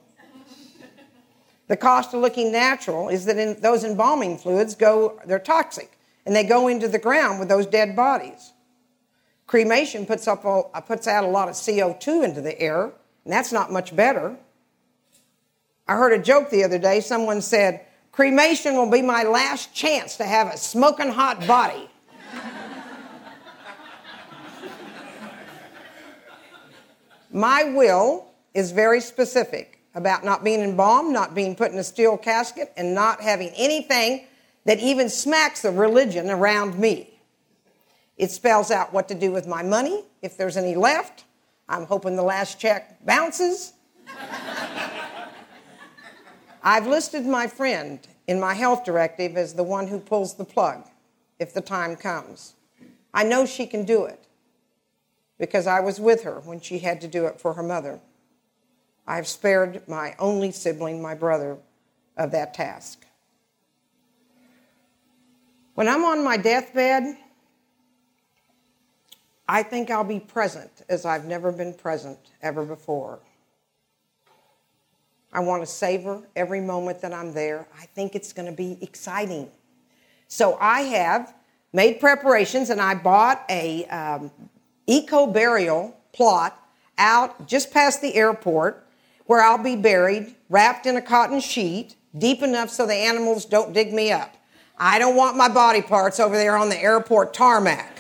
The 1.69 1.77
cost 1.77 2.15
of 2.15 2.21
looking 2.21 2.53
natural 2.53 3.09
is 3.09 3.25
that 3.25 3.39
in, 3.39 3.61
those 3.61 3.83
embalming 3.83 4.39
fluids 4.39 4.75
go, 4.77 5.21
they're 5.27 5.41
toxic, 5.41 5.99
and 6.25 6.35
they 6.35 6.45
go 6.45 6.69
into 6.69 6.87
the 6.87 6.99
ground 6.99 7.41
with 7.41 7.49
those 7.49 7.67
dead 7.67 7.97
bodies. 7.97 8.53
Cremation 9.47 10.07
puts, 10.07 10.27
up 10.27 10.45
a, 10.45 10.63
uh, 10.75 10.81
puts 10.81 11.07
out 11.07 11.23
a 11.25 11.29
lot 11.29 11.49
of 11.49 11.55
CO2 11.55 12.25
into 12.25 12.41
the 12.41 12.61
air, 12.61 12.85
and 13.25 13.33
that's 13.33 13.53
not 13.53 13.71
much 13.71 13.95
better. 13.95 14.37
I 15.87 15.95
heard 15.95 16.13
a 16.13 16.23
joke 16.23 16.51
the 16.51 16.65
other 16.65 16.79
day. 16.79 17.01
Someone 17.01 17.41
said, 17.41 17.87
Cremation 18.11 18.75
will 18.75 18.91
be 18.91 19.03
my 19.03 19.23
last 19.23 19.73
chance 19.73 20.17
to 20.17 20.25
have 20.25 20.49
a 20.49 20.57
smoking 20.57 21.11
hot 21.11 21.47
body. 21.47 21.89
my 27.31 27.65
will 27.65 28.27
is 28.55 28.73
very 28.73 29.01
specific 29.01 29.81
about 29.95 30.25
not 30.25 30.43
being 30.43 30.61
embalmed, 30.61 31.13
not 31.13 31.35
being 31.35 31.55
put 31.55 31.71
in 31.71 31.79
a 31.79 31.85
steel 31.85 32.17
casket, 32.17 32.73
and 32.77 32.95
not 32.95 33.21
having 33.21 33.51
anything 33.51 34.27
that 34.65 34.81
even 34.81 35.09
smacks 35.09 35.65
of 35.65 35.77
religion 35.77 36.31
around 36.31 36.79
me. 36.79 37.16
It 38.17 38.31
spells 38.31 38.71
out 38.71 38.93
what 38.93 39.09
to 39.09 39.15
do 39.15 39.31
with 39.31 39.47
my 39.47 39.63
money, 39.63 40.05
if 40.23 40.37
there's 40.37 40.57
any 40.57 40.75
left. 40.75 41.25
I'm 41.69 41.85
hoping 41.85 42.17
the 42.17 42.23
last 42.23 42.59
check 42.59 43.05
bounces. 43.05 43.75
I've 46.63 46.87
listed 46.87 47.27
my 47.27 47.47
friend 47.47 48.01
in 48.27 48.41
my 48.41 48.55
health 48.55 48.85
directive 48.85 49.37
as 49.37 49.55
the 49.55 49.63
one 49.63 49.87
who 49.89 50.01
pulls 50.01 50.35
the 50.35 50.45
plug 50.45 50.89
if 51.39 51.53
the 51.53 51.61
time 51.61 51.97
comes. 51.97 52.55
I 53.13 53.25
know 53.25 53.47
she 53.47 53.67
can 53.67 53.85
do 53.85 54.05
it 54.05 54.27
because 55.39 55.67
I 55.67 55.81
was 55.81 56.01
with 56.01 56.23
her 56.23 56.41
when 56.41 56.61
she 56.61 56.79
had 56.79 57.01
to 57.03 57.09
do 57.09 57.27
it 57.27 57.41
for 57.41 57.55
her 57.55 57.63
mother. 57.63 58.01
I've 59.07 59.29
spared 59.29 59.87
my 59.87 60.15
only 60.19 60.51
sibling, 60.51 61.01
my 61.01 61.15
brother, 61.15 61.59
of 62.17 62.33
that 62.33 62.55
task. 62.55 63.05
When 65.75 65.89
I'm 65.89 66.05
on 66.05 66.25
my 66.25 66.37
deathbed, 66.37 67.17
I 69.49 69.63
think 69.63 69.91
I'll 69.91 70.05
be 70.05 70.21
present 70.21 70.83
as 70.89 71.05
I've 71.05 71.25
never 71.25 71.53
been 71.53 71.73
present 71.73 72.19
ever 72.43 72.65
before. 72.65 73.21
I 75.33 75.41
want 75.41 75.63
to 75.63 75.67
savor 75.67 76.23
every 76.35 76.61
moment 76.61 77.01
that 77.03 77.13
I'm 77.13 77.33
there. 77.33 77.67
I 77.79 77.87
think 77.87 78.15
it's 78.15 78.33
going 78.33 78.47
to 78.47 78.57
be 78.57 78.79
exciting. 78.81 79.51
So 80.29 80.57
I 80.61 80.81
have 80.83 81.35
made 81.73 82.01
preparations 82.01 82.71
and 82.71 82.81
I 82.81 82.95
bought 82.95 83.45
a 83.49 83.85
um, 83.87 84.31
eco 84.87 85.27
burial 85.27 85.97
plot 86.13 86.61
out 86.99 87.47
just 87.47 87.71
past 87.71 88.01
the 88.01 88.15
airport 88.15 88.87
where 89.27 89.43
I'll 89.43 89.63
be 89.63 89.77
buried, 89.77 90.35
wrapped 90.49 90.87
in 90.87 90.97
a 90.97 91.03
cotton 91.03 91.41
sheet, 91.41 91.97
deep 92.17 92.43
enough 92.43 92.71
so 92.71 92.87
the 92.87 92.95
animals 92.95 93.45
don't 93.45 93.73
dig 93.73 93.93
me 93.93 94.11
up. 94.11 94.35
I 94.79 94.99
don't 94.99 95.17
want 95.17 95.37
my 95.37 95.49
body 95.49 95.83
parts 95.83 96.19
over 96.19 96.37
there 96.37 96.57
on 96.57 96.69
the 96.69 96.79
airport 96.79 97.35
tarmac. 97.35 97.96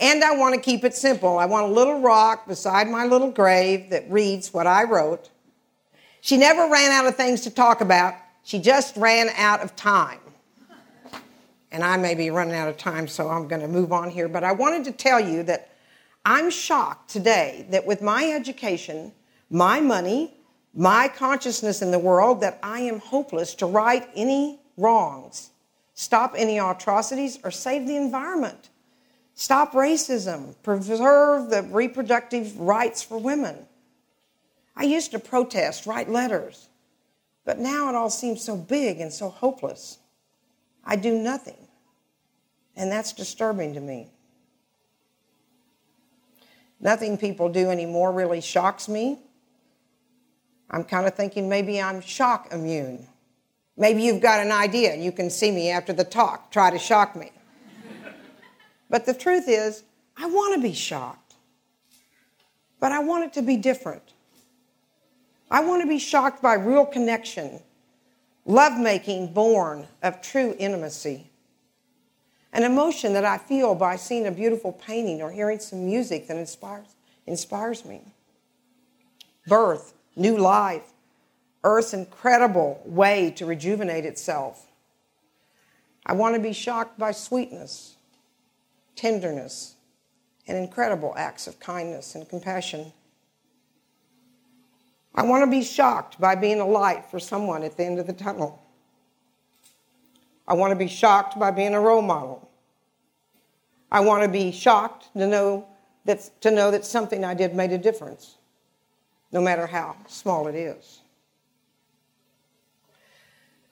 And 0.00 0.22
I 0.22 0.36
want 0.36 0.54
to 0.54 0.60
keep 0.60 0.84
it 0.84 0.94
simple. 0.94 1.38
I 1.38 1.46
want 1.46 1.66
a 1.66 1.72
little 1.72 2.00
rock 2.00 2.46
beside 2.46 2.88
my 2.88 3.04
little 3.04 3.30
grave 3.30 3.90
that 3.90 4.08
reads 4.10 4.54
what 4.54 4.66
I 4.66 4.84
wrote. 4.84 5.30
She 6.20 6.36
never 6.36 6.70
ran 6.70 6.92
out 6.92 7.06
of 7.06 7.16
things 7.16 7.42
to 7.42 7.50
talk 7.50 7.80
about, 7.80 8.14
she 8.42 8.58
just 8.58 8.96
ran 8.96 9.28
out 9.36 9.60
of 9.60 9.76
time. 9.76 10.20
And 11.70 11.84
I 11.84 11.96
may 11.96 12.14
be 12.14 12.30
running 12.30 12.54
out 12.54 12.68
of 12.68 12.78
time, 12.78 13.06
so 13.06 13.28
I'm 13.28 13.46
going 13.46 13.60
to 13.60 13.68
move 13.68 13.92
on 13.92 14.08
here. 14.08 14.28
But 14.28 14.42
I 14.42 14.52
wanted 14.52 14.84
to 14.84 14.92
tell 14.92 15.20
you 15.20 15.42
that 15.44 15.70
I'm 16.24 16.50
shocked 16.50 17.10
today 17.10 17.66
that 17.70 17.86
with 17.86 18.00
my 18.00 18.30
education, 18.30 19.12
my 19.50 19.80
money, 19.80 20.34
my 20.74 21.08
consciousness 21.08 21.82
in 21.82 21.90
the 21.90 21.98
world, 21.98 22.40
that 22.40 22.58
I 22.62 22.80
am 22.80 23.00
hopeless 23.00 23.54
to 23.56 23.66
right 23.66 24.08
any 24.14 24.60
wrongs, 24.76 25.50
stop 25.94 26.34
any 26.36 26.58
atrocities, 26.58 27.38
or 27.44 27.50
save 27.50 27.86
the 27.86 27.96
environment. 27.96 28.70
Stop 29.38 29.70
racism, 29.72 30.56
preserve 30.64 31.48
the 31.48 31.62
reproductive 31.62 32.58
rights 32.58 33.04
for 33.04 33.18
women. 33.18 33.54
I 34.74 34.82
used 34.82 35.12
to 35.12 35.20
protest, 35.20 35.86
write 35.86 36.10
letters, 36.10 36.68
but 37.44 37.60
now 37.60 37.88
it 37.88 37.94
all 37.94 38.10
seems 38.10 38.42
so 38.42 38.56
big 38.56 39.00
and 39.00 39.12
so 39.12 39.28
hopeless. 39.28 39.98
I 40.84 40.96
do 40.96 41.16
nothing, 41.16 41.68
and 42.74 42.90
that's 42.90 43.12
disturbing 43.12 43.74
to 43.74 43.80
me. 43.80 44.08
Nothing 46.80 47.16
people 47.16 47.48
do 47.48 47.70
anymore 47.70 48.10
really 48.10 48.40
shocks 48.40 48.88
me. 48.88 49.20
I'm 50.68 50.82
kind 50.82 51.06
of 51.06 51.14
thinking 51.14 51.48
maybe 51.48 51.80
I'm 51.80 52.00
shock 52.00 52.48
immune. 52.50 53.06
Maybe 53.76 54.02
you've 54.02 54.20
got 54.20 54.44
an 54.44 54.50
idea 54.50 54.92
and 54.92 55.04
you 55.04 55.12
can 55.12 55.30
see 55.30 55.52
me 55.52 55.70
after 55.70 55.92
the 55.92 56.02
talk. 56.02 56.50
Try 56.50 56.72
to 56.72 56.78
shock 56.80 57.14
me. 57.14 57.30
But 58.90 59.06
the 59.06 59.14
truth 59.14 59.48
is, 59.48 59.82
I 60.16 60.26
want 60.26 60.54
to 60.54 60.60
be 60.60 60.74
shocked. 60.74 61.34
But 62.80 62.92
I 62.92 63.00
want 63.00 63.24
it 63.24 63.32
to 63.34 63.42
be 63.42 63.56
different. 63.56 64.14
I 65.50 65.60
want 65.60 65.82
to 65.82 65.88
be 65.88 65.98
shocked 65.98 66.42
by 66.42 66.54
real 66.54 66.84
connection, 66.84 67.60
lovemaking 68.44 69.32
born 69.32 69.86
of 70.02 70.20
true 70.20 70.54
intimacy, 70.58 71.30
an 72.52 72.64
emotion 72.64 73.14
that 73.14 73.24
I 73.24 73.38
feel 73.38 73.74
by 73.74 73.96
seeing 73.96 74.26
a 74.26 74.30
beautiful 74.30 74.72
painting 74.72 75.22
or 75.22 75.30
hearing 75.30 75.58
some 75.58 75.86
music 75.86 76.28
that 76.28 76.36
inspires, 76.36 76.86
inspires 77.26 77.84
me. 77.84 78.02
Birth, 79.46 79.94
new 80.16 80.36
life, 80.36 80.92
Earth's 81.64 81.94
incredible 81.94 82.82
way 82.84 83.30
to 83.36 83.46
rejuvenate 83.46 84.04
itself. 84.04 84.66
I 86.06 86.12
want 86.12 86.34
to 86.36 86.40
be 86.40 86.52
shocked 86.52 86.98
by 86.98 87.12
sweetness, 87.12 87.96
tenderness, 88.98 89.76
and 90.48 90.58
incredible 90.58 91.14
acts 91.16 91.46
of 91.46 91.60
kindness 91.60 92.16
and 92.16 92.28
compassion. 92.28 92.92
I 95.14 95.22
want 95.22 95.44
to 95.44 95.50
be 95.50 95.62
shocked 95.62 96.20
by 96.20 96.34
being 96.34 96.58
a 96.58 96.66
light 96.66 97.04
for 97.04 97.20
someone 97.20 97.62
at 97.62 97.76
the 97.76 97.84
end 97.84 98.00
of 98.00 98.08
the 98.08 98.12
tunnel. 98.12 98.60
I 100.48 100.54
want 100.54 100.72
to 100.72 100.76
be 100.76 100.88
shocked 100.88 101.38
by 101.38 101.52
being 101.52 101.74
a 101.74 101.80
role 101.80 102.02
model. 102.02 102.50
I 103.92 104.00
want 104.00 104.24
to 104.24 104.28
be 104.28 104.50
shocked 104.50 105.12
to 105.14 105.26
know 105.26 105.68
that, 106.04 106.30
to 106.40 106.50
know 106.50 106.70
that 106.72 106.84
something 106.84 107.24
I 107.24 107.34
did 107.34 107.54
made 107.54 107.70
a 107.70 107.78
difference, 107.78 108.36
no 109.30 109.40
matter 109.40 109.66
how 109.66 109.94
small 110.08 110.48
it 110.48 110.56
is. 110.56 111.00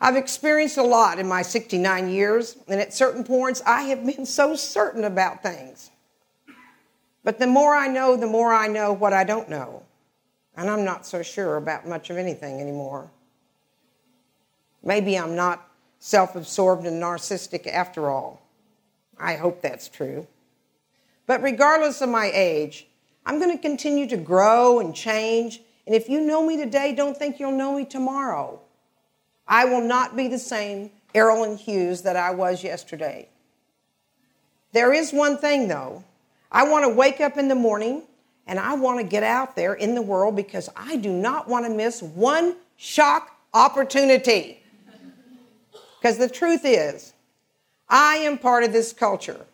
I've 0.01 0.17
experienced 0.17 0.77
a 0.77 0.83
lot 0.83 1.19
in 1.19 1.27
my 1.27 1.43
69 1.43 2.09
years, 2.09 2.57
and 2.69 2.81
at 2.81 2.93
certain 2.93 3.25
points, 3.25 3.63
I 3.65 3.83
have 3.85 4.05
been 4.05 4.27
so 4.27 4.55
certain 4.55 5.05
about 5.05 5.43
things. 5.43 5.91
But 7.25 7.39
the 7.39 7.47
more 7.47 7.75
I 7.75 7.89
know, 7.89 8.17
the 8.17 8.27
more 8.27 8.53
I 8.53 8.69
know 8.69 8.93
what 8.93 9.13
I 9.13 9.25
don't 9.25 9.49
know. 9.49 9.83
And 10.57 10.71
I'm 10.71 10.85
not 10.85 11.07
so 11.07 11.23
sure 11.23 11.57
about 11.57 11.87
much 11.87 12.11
of 12.11 12.17
anything 12.17 12.61
anymore. 12.61 13.11
Maybe 14.83 15.19
I'm 15.19 15.35
not 15.35 15.69
self 15.99 16.37
absorbed 16.37 16.87
and 16.87 17.03
narcissistic 17.03 17.67
after 17.67 18.11
all. 18.11 18.43
I 19.19 19.35
hope 19.35 19.61
that's 19.61 19.89
true. 19.89 20.27
But 21.27 21.43
regardless 21.43 22.01
of 22.01 22.09
my 22.09 22.31
age, 22.33 22.87
I'm 23.25 23.41
going 23.41 23.55
to 23.55 23.61
continue 23.61 24.07
to 24.09 24.17
grow 24.17 24.79
and 24.79 24.95
change. 24.95 25.61
And 25.87 25.95
if 25.95 26.09
you 26.09 26.21
know 26.21 26.47
me 26.47 26.57
today, 26.57 26.95
don't 26.95 27.17
think 27.17 27.41
you'll 27.41 27.53
know 27.53 27.77
me 27.77 27.85
tomorrow. 27.85 28.61
I 29.49 29.65
will 29.65 29.81
not 29.81 30.17
be 30.17 30.29
the 30.29 30.39
same 30.39 30.91
Aralyn 31.15 31.59
Hughes 31.59 32.03
that 32.03 32.17
I 32.17 32.31
was 32.31 32.63
yesterday. 32.63 33.29
There 34.73 34.93
is 34.93 35.13
one 35.13 35.39
thing, 35.39 35.69
though. 35.69 36.05
I 36.51 36.69
want 36.69 36.85
to 36.85 36.89
wake 36.89 37.21
up 37.21 37.37
in 37.37 37.49
the 37.49 37.55
morning 37.55 38.03
and 38.47 38.61
I 38.61 38.75
want 38.75 39.01
to 39.01 39.05
get 39.05 39.23
out 39.23 39.57
there 39.57 39.75
in 39.75 39.95
the 39.95 40.03
world 40.03 40.37
because 40.37 40.69
I 40.77 40.97
do 40.97 41.11
not 41.11 41.49
want 41.49 41.67
to 41.67 41.71
miss 41.71 42.03
one 42.03 42.57
shock 42.77 43.37
opportunity. 43.53 44.63
Because 45.99 46.19
the 46.19 46.29
truth 46.29 46.61
is, 46.65 47.13
I 47.89 48.17
am 48.17 48.39
part 48.39 48.65
of 48.65 48.73
this 48.73 48.93
culture. 48.93 49.47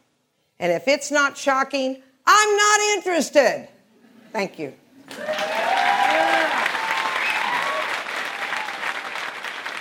And 0.58 0.72
if 0.72 0.88
it's 0.88 1.10
not 1.10 1.36
shocking, 1.36 2.02
I'm 2.26 2.56
not 2.56 2.80
interested. 2.96 3.68
Thank 4.32 4.58
you. 4.58 4.74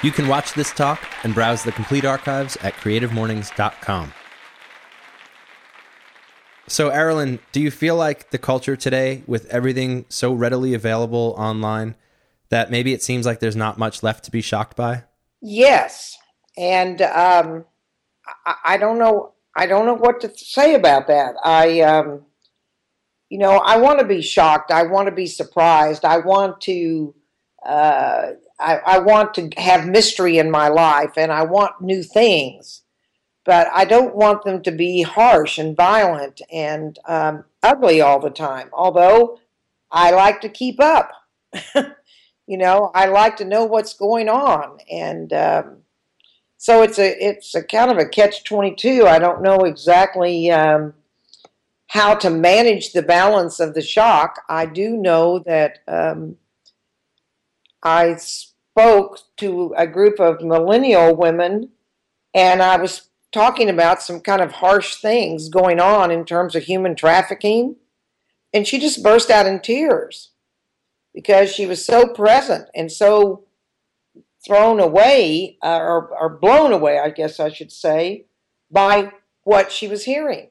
You 0.03 0.11
can 0.11 0.27
watch 0.27 0.53
this 0.53 0.71
talk 0.71 0.99
and 1.23 1.35
browse 1.35 1.63
the 1.63 1.71
complete 1.71 2.05
archives 2.05 2.57
at 2.57 2.73
creativemornings.com. 2.73 4.13
So, 6.67 6.89
Aralyn, 6.89 7.39
do 7.51 7.61
you 7.61 7.69
feel 7.69 7.95
like 7.95 8.31
the 8.31 8.39
culture 8.39 8.75
today, 8.75 9.23
with 9.27 9.45
everything 9.47 10.05
so 10.09 10.33
readily 10.33 10.73
available 10.73 11.35
online, 11.37 11.95
that 12.49 12.71
maybe 12.71 12.93
it 12.93 13.03
seems 13.03 13.27
like 13.27 13.41
there's 13.41 13.55
not 13.55 13.77
much 13.77 14.01
left 14.01 14.23
to 14.23 14.31
be 14.31 14.41
shocked 14.41 14.75
by? 14.75 15.03
Yes, 15.41 16.17
and 16.57 17.01
um, 17.03 17.65
I, 18.45 18.55
I 18.65 18.77
don't 18.77 18.97
know. 18.97 19.33
I 19.55 19.67
don't 19.67 19.85
know 19.85 19.95
what 19.95 20.21
to 20.21 20.31
say 20.35 20.73
about 20.73 21.07
that. 21.07 21.35
I, 21.43 21.81
um, 21.81 22.25
you 23.29 23.37
know, 23.37 23.57
I 23.57 23.77
want 23.77 23.99
to 23.99 24.05
be 24.05 24.21
shocked. 24.21 24.71
I 24.71 24.83
want 24.83 25.07
to 25.07 25.11
be 25.13 25.27
surprised. 25.27 26.05
I 26.05 26.17
want 26.17 26.61
to. 26.61 27.13
Uh, 27.63 28.31
I, 28.61 28.77
I 28.77 28.99
want 28.99 29.33
to 29.35 29.49
have 29.57 29.87
mystery 29.87 30.37
in 30.37 30.51
my 30.51 30.67
life, 30.69 31.13
and 31.17 31.31
I 31.31 31.43
want 31.43 31.81
new 31.81 32.03
things 32.03 32.81
but 33.43 33.67
I 33.73 33.85
don't 33.85 34.15
want 34.15 34.43
them 34.43 34.61
to 34.63 34.71
be 34.71 35.01
harsh 35.01 35.57
and 35.57 35.75
violent 35.75 36.41
and 36.51 36.97
um, 37.07 37.45
ugly 37.63 38.01
all 38.01 38.19
the 38.19 38.29
time. 38.29 38.69
Although 38.71 39.39
I 39.91 40.11
like 40.11 40.41
to 40.41 40.49
keep 40.49 40.79
up, 40.79 41.11
you 41.75 42.57
know, 42.57 42.91
I 42.93 43.07
like 43.07 43.37
to 43.37 43.45
know 43.45 43.65
what's 43.65 43.93
going 43.93 44.29
on, 44.29 44.77
and 44.89 45.33
um, 45.33 45.77
so 46.57 46.83
it's 46.83 46.99
a 46.99 47.25
it's 47.25 47.55
a 47.55 47.63
kind 47.63 47.91
of 47.91 47.97
a 47.97 48.05
catch 48.05 48.43
twenty 48.43 48.75
two. 48.75 49.07
I 49.07 49.17
don't 49.17 49.41
know 49.41 49.59
exactly 49.59 50.51
um, 50.51 50.93
how 51.87 52.13
to 52.15 52.29
manage 52.29 52.93
the 52.93 53.01
balance 53.01 53.59
of 53.59 53.73
the 53.73 53.81
shock. 53.81 54.41
I 54.47 54.67
do 54.67 54.95
know 54.95 55.39
that 55.39 55.79
um, 55.87 56.37
I 57.81 58.17
spoke 58.71 59.19
to 59.37 59.73
a 59.77 59.87
group 59.87 60.19
of 60.19 60.41
millennial 60.41 61.15
women, 61.15 61.69
and 62.33 62.61
I 62.61 62.77
was 62.77 63.09
talking 63.31 63.69
about 63.69 64.01
some 64.01 64.19
kind 64.19 64.41
of 64.41 64.53
harsh 64.53 64.95
things 64.95 65.49
going 65.49 65.79
on 65.79 66.11
in 66.11 66.25
terms 66.25 66.55
of 66.55 66.63
human 66.63 66.95
trafficking. 66.95 67.77
And 68.53 68.67
she 68.67 68.79
just 68.79 69.03
burst 69.03 69.29
out 69.29 69.47
in 69.47 69.61
tears 69.61 70.31
because 71.13 71.53
she 71.53 71.65
was 71.65 71.85
so 71.85 72.07
present 72.07 72.67
and 72.75 72.91
so 72.91 73.45
thrown 74.45 74.79
away 74.79 75.57
uh, 75.63 75.77
or, 75.77 76.09
or 76.17 76.29
blown 76.29 76.73
away, 76.73 76.99
I 76.99 77.09
guess 77.09 77.39
I 77.39 77.49
should 77.49 77.71
say, 77.71 78.25
by 78.69 79.11
what 79.43 79.71
she 79.71 79.87
was 79.87 80.03
hearing. 80.03 80.49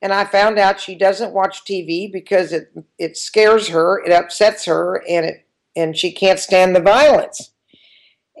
And 0.00 0.12
I 0.12 0.24
found 0.24 0.58
out 0.58 0.80
she 0.80 0.96
doesn't 0.96 1.32
watch 1.32 1.64
TV 1.64 2.10
because 2.10 2.52
it 2.52 2.72
it 2.98 3.16
scares 3.16 3.68
her, 3.68 4.02
it 4.04 4.10
upsets 4.10 4.64
her, 4.64 5.00
and 5.08 5.26
it 5.26 5.46
and 5.76 5.96
she 5.96 6.12
can't 6.12 6.38
stand 6.38 6.74
the 6.74 6.80
violence. 6.80 7.52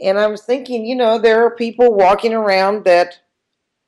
And 0.02 0.18
I 0.18 0.26
was 0.26 0.42
thinking, 0.42 0.86
you 0.86 0.96
know, 0.96 1.18
there 1.18 1.44
are 1.44 1.54
people 1.54 1.94
walking 1.94 2.34
around 2.34 2.84
that 2.84 3.20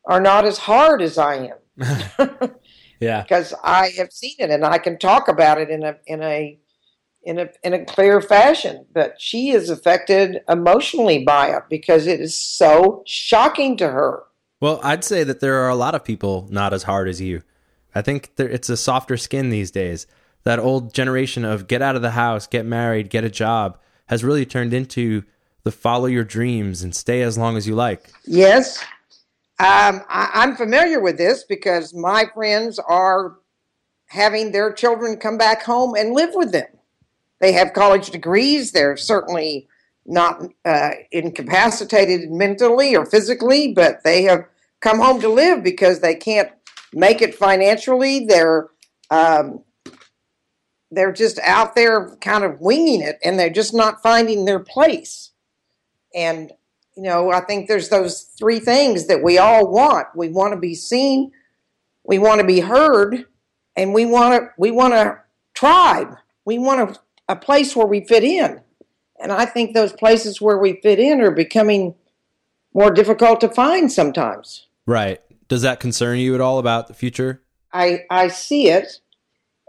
are 0.07 0.21
not 0.21 0.45
as 0.45 0.59
hard 0.59 1.03
as 1.03 1.19
I 1.19 1.51
am. 1.79 2.11
yeah. 3.01 3.23
Because 3.23 3.55
I 3.63 3.89
have 3.97 4.13
seen 4.13 4.37
it 4.39 4.51
and 4.51 4.65
I 4.65 4.79
can 4.79 4.99
talk 4.99 5.29
about 5.29 5.59
it 5.59 5.71
in 5.71 5.83
a 5.83 5.97
in 6.07 6.23
a 6.23 6.59
in 7.23 7.39
a 7.39 7.49
in 7.63 7.73
a 7.73 7.85
clear 7.85 8.21
fashion. 8.21 8.87
But 8.93 9.21
she 9.21 9.51
is 9.51 9.71
affected 9.71 10.43
emotionally 10.49 11.25
by 11.25 11.49
it 11.49 11.65
because 11.69 12.07
it 12.07 12.21
is 12.21 12.37
so 12.37 13.03
shocking 13.07 13.77
to 13.79 13.89
her. 13.89 14.25
Well, 14.61 14.81
I'd 14.83 15.05
say 15.05 15.25
that 15.25 15.41
there 15.41 15.57
are 15.57 15.69
a 15.69 15.75
lot 15.75 15.95
of 15.95 16.05
people 16.05 16.47
not 16.51 16.73
as 16.73 16.85
hard 16.85 17.09
as 17.09 17.21
you. 17.21 17.43
I 17.95 18.03
think 18.03 18.37
there, 18.37 18.49
it's 18.49 18.69
a 18.69 18.77
softer 18.77 19.17
skin 19.17 19.51
these 19.51 19.71
days. 19.71 20.07
That 20.45 20.59
old 20.59 20.95
generation 20.95 21.45
of 21.45 21.67
get 21.67 21.83
out 21.83 21.97
of 21.97 22.03
the 22.03 22.13
house, 22.13 22.47
get 22.47 22.65
married, 22.67 23.11
get 23.11 23.25
a 23.25 23.31
job 23.31 23.79
has 24.07 24.23
really 24.23 24.45
turned 24.45 24.75
into 24.75 25.25
the 25.63 25.73
follow 25.73 26.07
your 26.07 26.25
dreams 26.25 26.83
and 26.83 26.95
stay 26.95 27.23
as 27.23 27.39
long 27.39 27.57
as 27.57 27.67
you 27.67 27.75
like. 27.75 28.13
Yes, 28.27 28.85
Um, 29.61 30.03
I, 30.09 30.31
I'm 30.35 30.57
familiar 30.57 31.01
with 31.01 31.17
this 31.17 31.45
because 31.45 31.95
my 31.95 32.27
friends 32.35 32.81
are 32.81 33.37
having 34.07 34.51
their 34.51 34.73
children 34.73 35.17
come 35.17 35.39
back 35.39 35.63
home 35.63 35.95
and 35.95 36.13
live 36.13 36.31
with 36.35 36.51
them. 36.53 36.67
They 37.41 37.53
have 37.53 37.73
college 37.73 38.11
degrees. 38.11 38.73
They're 38.73 38.97
certainly 38.97 39.69
not 40.07 40.43
uh, 40.65 40.91
incapacitated 41.13 42.31
mentally 42.31 42.97
or 42.97 43.07
physically, 43.07 43.73
but 43.73 44.03
they 44.03 44.25
have 44.25 44.45
come 44.81 44.99
home 44.99 45.21
to 45.21 45.29
live 45.29 45.63
because 45.63 46.01
they 46.01 46.17
can't 46.17 46.51
make 46.93 47.23
it 47.23 47.35
financially. 47.35 48.27
They're 48.27 48.69
um, 49.11 49.63
they're 50.95 51.13
just 51.13 51.39
out 51.41 51.75
there 51.75 52.17
kind 52.21 52.45
of 52.45 52.61
winging 52.61 53.03
it, 53.03 53.19
and 53.25 53.39
they're 53.39 53.51
just 53.51 53.75
not 53.75 54.03
finding 54.03 54.45
their 54.45 54.61
place. 54.61 55.31
And 56.15 56.53
you 56.97 57.03
know, 57.03 57.31
I 57.31 57.41
think 57.41 57.67
there's 57.67 57.89
those 57.89 58.23
three 58.39 58.61
things 58.61 59.07
that 59.09 59.23
we 59.23 59.39
all 59.39 59.71
want. 59.71 60.07
We 60.15 60.29
want 60.29 60.53
to 60.55 60.61
be 60.61 60.75
seen, 60.75 61.33
we 62.05 62.19
want 62.19 62.41
to 62.41 62.47
be 62.47 62.61
heard, 62.61 63.25
and 63.77 63.93
we 63.93 64.07
want 64.07 64.41
to 64.41 64.49
we 64.57 64.71
want 64.71 64.95
a 64.95 65.19
tribe. 65.55 66.17
We 66.45 66.59
want 66.59 66.91
a, 66.91 67.33
a 67.33 67.37
place 67.37 67.75
where 67.75 67.87
we 67.87 68.05
fit 68.05 68.23
in. 68.23 68.61
And 69.21 69.33
I 69.33 69.47
think 69.47 69.73
those 69.73 69.93
places 69.93 70.41
where 70.41 70.59
we 70.59 70.81
fit 70.83 70.99
in 70.99 71.21
are 71.21 71.31
becoming 71.31 71.95
more 72.75 72.91
difficult 72.91 73.41
to 73.41 73.49
find 73.49 73.91
sometimes. 73.91 74.67
Right. 74.87 75.21
Does 75.49 75.63
that 75.63 75.81
concern 75.81 76.19
you 76.19 76.35
at 76.35 76.41
all 76.41 76.59
about 76.59 76.89
the 76.89 76.95
future? 76.95 77.43
I 77.73 78.05
I 78.11 78.29
see 78.29 78.69
it 78.69 79.01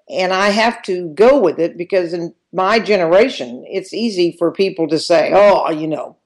and 0.09 0.33
I 0.33 0.49
have 0.49 0.81
to 0.83 1.09
go 1.09 1.39
with 1.39 1.59
it 1.59 1.77
because 1.77 2.13
in 2.13 2.33
my 2.53 2.79
generation 2.79 3.65
it's 3.67 3.93
easy 3.93 4.35
for 4.37 4.51
people 4.51 4.87
to 4.87 4.99
say, 4.99 5.31
"Oh, 5.33 5.69
you 5.71 5.87
know, 5.87 6.17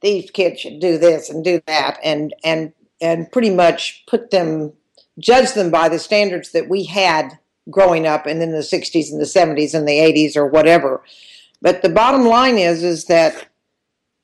these 0.00 0.30
kids 0.30 0.60
should 0.60 0.80
do 0.80 0.98
this 0.98 1.30
and 1.30 1.44
do 1.44 1.60
that," 1.66 1.98
and 2.02 2.34
and 2.44 2.72
and 3.00 3.30
pretty 3.30 3.50
much 3.50 4.04
put 4.06 4.30
them 4.30 4.72
judge 5.18 5.52
them 5.52 5.70
by 5.70 5.88
the 5.88 5.98
standards 5.98 6.52
that 6.52 6.68
we 6.68 6.84
had 6.84 7.38
growing 7.70 8.06
up 8.06 8.26
and 8.26 8.42
in 8.42 8.52
the 8.52 8.58
60s 8.58 9.10
and 9.10 9.20
the 9.20 9.24
70s 9.24 9.74
and 9.74 9.88
the 9.88 9.98
80s 9.98 10.36
or 10.36 10.46
whatever. 10.46 11.02
But 11.60 11.82
the 11.82 11.88
bottom 11.88 12.26
line 12.26 12.58
is 12.58 12.82
is 12.82 13.06
that 13.06 13.48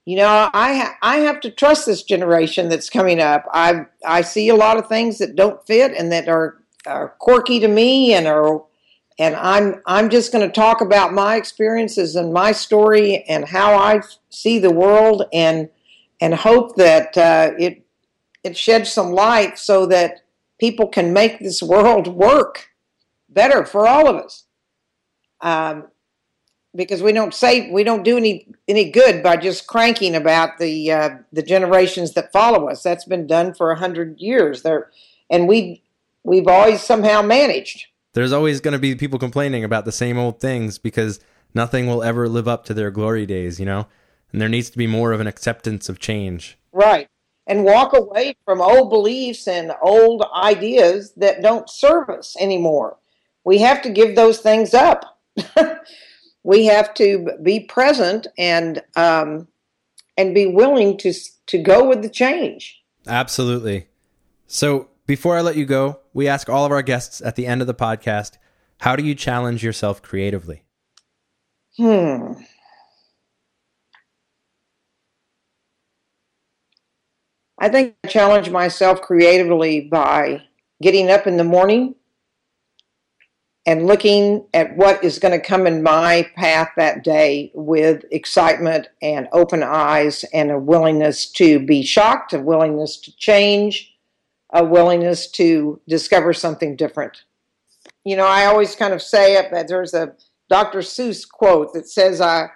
you 0.05 0.17
know, 0.17 0.51
I 0.53 0.75
ha- 0.75 0.97
I 1.01 1.19
have 1.19 1.41
to 1.41 1.51
trust 1.51 1.87
this 1.87 2.03
generation 2.03 2.69
that's 2.69 2.91
coming 2.91 3.21
up. 3.21 3.45
I 3.53 3.87
I 4.05 4.23
see 4.23 4.49
a 4.49 4.57
lot 4.57 4.77
of 4.77 4.89
things 4.89 5.19
that 5.19 5.37
don't 5.37 5.65
fit 5.65 5.93
and 5.97 6.11
that 6.11 6.29
are, 6.29 6.59
are 6.87 7.11
quirky 7.21 7.61
to 7.61 7.69
me 7.69 8.13
and 8.13 8.27
are 8.27 8.65
and 9.19 9.35
I'm 9.37 9.83
I'm 9.87 10.11
just 10.11 10.33
going 10.33 10.47
to 10.47 10.53
talk 10.53 10.81
about 10.81 11.13
my 11.13 11.37
experiences 11.37 12.17
and 12.17 12.33
my 12.33 12.53
story 12.53 13.25
and 13.25 13.47
how 13.47 13.75
I 13.75 14.03
see 14.31 14.59
the 14.59 14.73
world 14.73 15.25
and 15.33 15.69
and 16.21 16.35
hope 16.35 16.77
that 16.77 17.17
uh, 17.17 17.53
it 17.59 17.85
it 18.45 18.57
sheds 18.57 18.93
some 18.93 19.13
light 19.13 19.59
so 19.59 19.87
that 19.87 20.23
people 20.59 20.89
can 20.89 21.13
make 21.13 21.39
this 21.39 21.63
world 21.63 22.09
work 22.09 22.71
better 23.29 23.65
for 23.65 23.87
all 23.87 24.09
of 24.09 24.17
us. 24.17 24.45
Um, 25.41 25.89
because 26.75 27.03
we 27.03 27.13
don't 27.13 27.35
say 27.35 27.71
we 27.71 27.85
don't 27.85 28.03
do 28.03 28.17
any 28.17 28.47
any 28.67 28.91
good 28.91 29.23
by 29.23 29.37
just 29.37 29.67
cranking 29.67 30.15
about 30.15 30.59
the 30.59 30.91
uh, 30.91 31.11
the 31.33 31.43
generations 31.43 32.13
that 32.15 32.33
follow 32.33 32.69
us. 32.69 32.83
That's 32.83 33.05
been 33.05 33.27
done 33.27 33.53
for 33.55 33.71
a 33.71 33.79
hundred 33.79 34.19
years 34.19 34.63
there, 34.63 34.91
and 35.29 35.47
we 35.47 35.83
we've 36.25 36.49
always 36.49 36.81
somehow 36.81 37.23
managed. 37.23 37.87
There's 38.15 38.33
always 38.33 38.61
going 38.61 38.73
to 38.73 38.79
be 38.79 38.95
people 38.95 39.19
complaining 39.19 39.65
about 39.65 39.85
the 39.85 39.93
same 39.93 40.19
old 40.19 40.41
things 40.41 40.79
because 40.79 41.21
nothing 41.55 41.87
will 41.87 42.03
ever 42.03 42.29
live 42.29 42.47
up 42.47 42.65
to 42.67 42.75
their 42.75 42.91
glory 42.91 43.27
days, 43.27 43.59
you 43.59 43.67
know. 43.67 43.87
And 44.31 44.41
there 44.41 44.49
needs 44.49 44.71
to 44.71 44.79
be 44.79 44.87
more 44.87 45.13
of 45.13 45.21
an 45.21 45.27
acceptance 45.27 45.89
of 45.89 45.99
change. 45.99 46.59
Right, 46.73 47.09
and 47.47 47.65
walk 47.65 47.93
away 47.93 48.37
from 48.45 48.61
old 48.61 48.91
beliefs 48.91 49.47
and 49.47 49.73
old 49.83 50.25
ideas 50.35 51.13
that 51.17 51.43
don't 51.43 51.69
serve 51.69 52.09
us 52.09 52.37
anymore. 52.41 52.97
We 53.45 53.59
have 53.59 53.83
to 53.83 53.91
give 53.91 54.15
those 54.15 54.39
things 54.39 54.73
up. 54.73 55.19
we 56.43 56.67
have 56.67 56.95
to 56.95 57.31
be 57.43 57.61
present 57.61 58.27
and 58.39 58.83
um, 58.97 59.49
and 60.17 60.35
be 60.35 60.47
willing 60.47 60.97
to 60.99 61.13
to 61.47 61.59
go 61.59 61.89
with 61.89 62.03
the 62.03 62.09
change. 62.09 62.83
Absolutely. 63.07 63.89
So 64.47 64.89
before 65.07 65.37
I 65.37 65.41
let 65.41 65.57
you 65.57 65.67
go, 65.67 66.01
we 66.13 66.29
ask 66.29 66.49
all 66.49 66.65
of 66.65 66.73
our 66.73 66.83
guests 66.83 67.21
at 67.21 67.37
the 67.37 67.47
end 67.47 67.61
of 67.61 67.67
the 67.67 67.75
podcast, 67.75 68.39
how 68.81 68.97
do 68.97 69.05
you 69.05 69.15
challenge 69.15 69.63
yourself 69.63 70.03
creatively? 70.03 70.65
Hmm. 71.77 72.35
I 77.59 77.69
think 77.69 77.95
I 78.05 78.09
challenge 78.09 78.51
myself 78.51 79.01
creatively 79.01 79.83
by 79.83 80.43
getting 80.83 81.11
up 81.11 81.29
in 81.29 81.37
the 81.37 81.45
morning 81.45 81.95
and 83.65 83.87
looking 83.87 84.45
at 84.53 84.77
what 84.77 85.03
is 85.05 85.21
going 85.21 85.39
to 85.39 85.47
come 85.47 85.67
in 85.69 85.83
my 85.83 86.29
path 86.35 86.71
that 86.77 87.05
day 87.05 87.53
with 87.55 88.05
excitement 88.11 88.89
and 89.01 89.29
open 89.33 89.63
eyes 89.63 90.25
and 90.35 90.51
a 90.51 90.59
willingness 90.59 91.31
to 91.33 91.61
be 91.61 91.85
shocked, 91.85 92.33
a 92.33 92.41
willingness 92.41 92.97
to 92.97 93.17
change, 93.17 93.92
a 94.53 94.65
willingness 94.65 95.31
to 95.33 95.81
discover 95.89 96.33
something 96.33 96.77
different. 96.77 97.25
You 98.05 98.17
know, 98.17 98.27
I 98.27 98.47
always 98.47 98.75
kind 98.75 98.93
of 98.93 99.03
say 99.03 99.37
it 99.37 99.49
but 99.51 99.69
there's 99.69 99.95
a 99.95 100.15
Dr. 100.49 100.81
Seuss 100.81 101.27
quote 101.29 101.73
that 101.73 101.89
says, 101.89 102.21
"I 102.21 102.49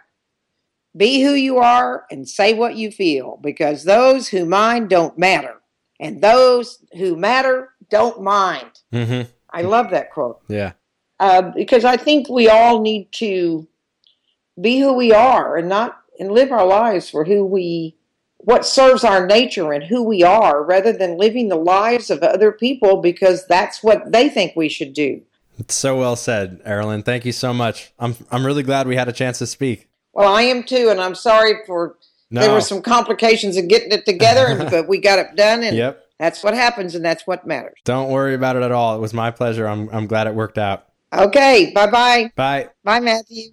be 0.96 1.22
who 1.22 1.32
you 1.32 1.58
are 1.58 2.04
and 2.10 2.28
say 2.28 2.52
what 2.52 2.76
you 2.76 2.90
feel, 2.90 3.38
because 3.42 3.84
those 3.84 4.28
who 4.28 4.44
mind 4.44 4.90
don't 4.90 5.16
matter, 5.16 5.62
and 5.98 6.20
those 6.22 6.84
who 6.96 7.16
matter 7.16 7.70
don't 7.88 8.22
mind." 8.22 8.80
Mm-hmm. 8.92 9.30
I 9.50 9.62
love 9.62 9.90
that 9.90 10.10
quote. 10.10 10.42
Yeah 10.48 10.72
uh, 11.20 11.42
because 11.54 11.84
I 11.84 11.96
think 11.96 12.28
we 12.28 12.48
all 12.48 12.80
need 12.80 13.10
to 13.12 13.66
be 14.60 14.78
who 14.80 14.92
we 14.92 15.12
are 15.12 15.56
and 15.56 15.68
not 15.68 15.98
and 16.18 16.32
live 16.32 16.50
our 16.50 16.66
lives 16.66 17.10
for 17.10 17.24
who 17.24 17.44
we 17.44 17.96
what 18.38 18.66
serves 18.66 19.04
our 19.04 19.26
nature 19.26 19.72
and 19.72 19.84
who 19.84 20.02
we 20.02 20.22
are 20.22 20.62
rather 20.62 20.92
than 20.92 21.18
living 21.18 21.48
the 21.48 21.56
lives 21.56 22.10
of 22.10 22.22
other 22.22 22.52
people 22.52 23.00
because 23.00 23.46
that's 23.46 23.82
what 23.82 24.12
they 24.12 24.28
think 24.28 24.54
we 24.54 24.68
should 24.68 24.92
do. 24.92 25.22
It's 25.58 25.74
so 25.74 25.98
well 25.98 26.16
said, 26.16 26.62
Aralyn. 26.64 27.04
Thank 27.04 27.24
you 27.24 27.32
so 27.32 27.52
much. 27.52 27.92
I'm 27.98 28.14
I'm 28.30 28.44
really 28.44 28.62
glad 28.62 28.86
we 28.86 28.96
had 28.96 29.08
a 29.08 29.12
chance 29.12 29.38
to 29.38 29.46
speak. 29.46 29.88
Well, 30.12 30.32
I 30.32 30.42
am 30.42 30.62
too, 30.62 30.88
and 30.90 31.00
I'm 31.00 31.14
sorry 31.14 31.54
for 31.66 31.96
no. 32.30 32.40
there 32.40 32.52
were 32.52 32.60
some 32.60 32.82
complications 32.82 33.56
in 33.56 33.68
getting 33.68 33.92
it 33.92 34.04
together, 34.04 34.64
but 34.70 34.86
we 34.86 34.98
got 34.98 35.18
it 35.18 35.34
done, 35.34 35.62
and 35.62 35.76
yep. 35.76 36.04
that's 36.18 36.42
what 36.42 36.54
happens, 36.54 36.94
and 36.94 37.04
that's 37.04 37.26
what 37.26 37.46
matters. 37.46 37.78
Don't 37.84 38.10
worry 38.10 38.34
about 38.34 38.56
it 38.56 38.62
at 38.62 38.72
all. 38.72 38.96
It 38.96 39.00
was 39.00 39.14
my 39.14 39.30
pleasure. 39.30 39.66
I'm 39.66 39.88
I'm 39.90 40.06
glad 40.06 40.26
it 40.26 40.34
worked 40.34 40.58
out. 40.58 40.86
Okay. 41.12 41.72
Bye-bye. 41.74 42.32
Bye. 42.34 42.68
Bye, 42.84 43.00
Matthew. 43.00 43.52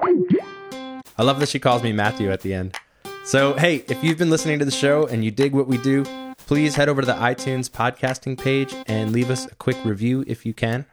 I 0.00 1.22
love 1.22 1.40
that 1.40 1.48
she 1.48 1.58
calls 1.58 1.82
me 1.82 1.92
Matthew 1.92 2.30
at 2.30 2.40
the 2.40 2.52
end. 2.52 2.76
So, 3.24 3.54
hey, 3.54 3.84
if 3.88 4.02
you've 4.02 4.18
been 4.18 4.30
listening 4.30 4.58
to 4.58 4.64
the 4.64 4.72
show 4.72 5.06
and 5.06 5.24
you 5.24 5.30
dig 5.30 5.54
what 5.54 5.68
we 5.68 5.78
do, 5.78 6.04
please 6.38 6.74
head 6.74 6.88
over 6.88 7.02
to 7.02 7.06
the 7.06 7.14
iTunes 7.14 7.70
podcasting 7.70 8.36
page 8.36 8.74
and 8.86 9.12
leave 9.12 9.30
us 9.30 9.46
a 9.46 9.54
quick 9.54 9.76
review 9.84 10.24
if 10.26 10.44
you 10.44 10.52
can. 10.52 10.86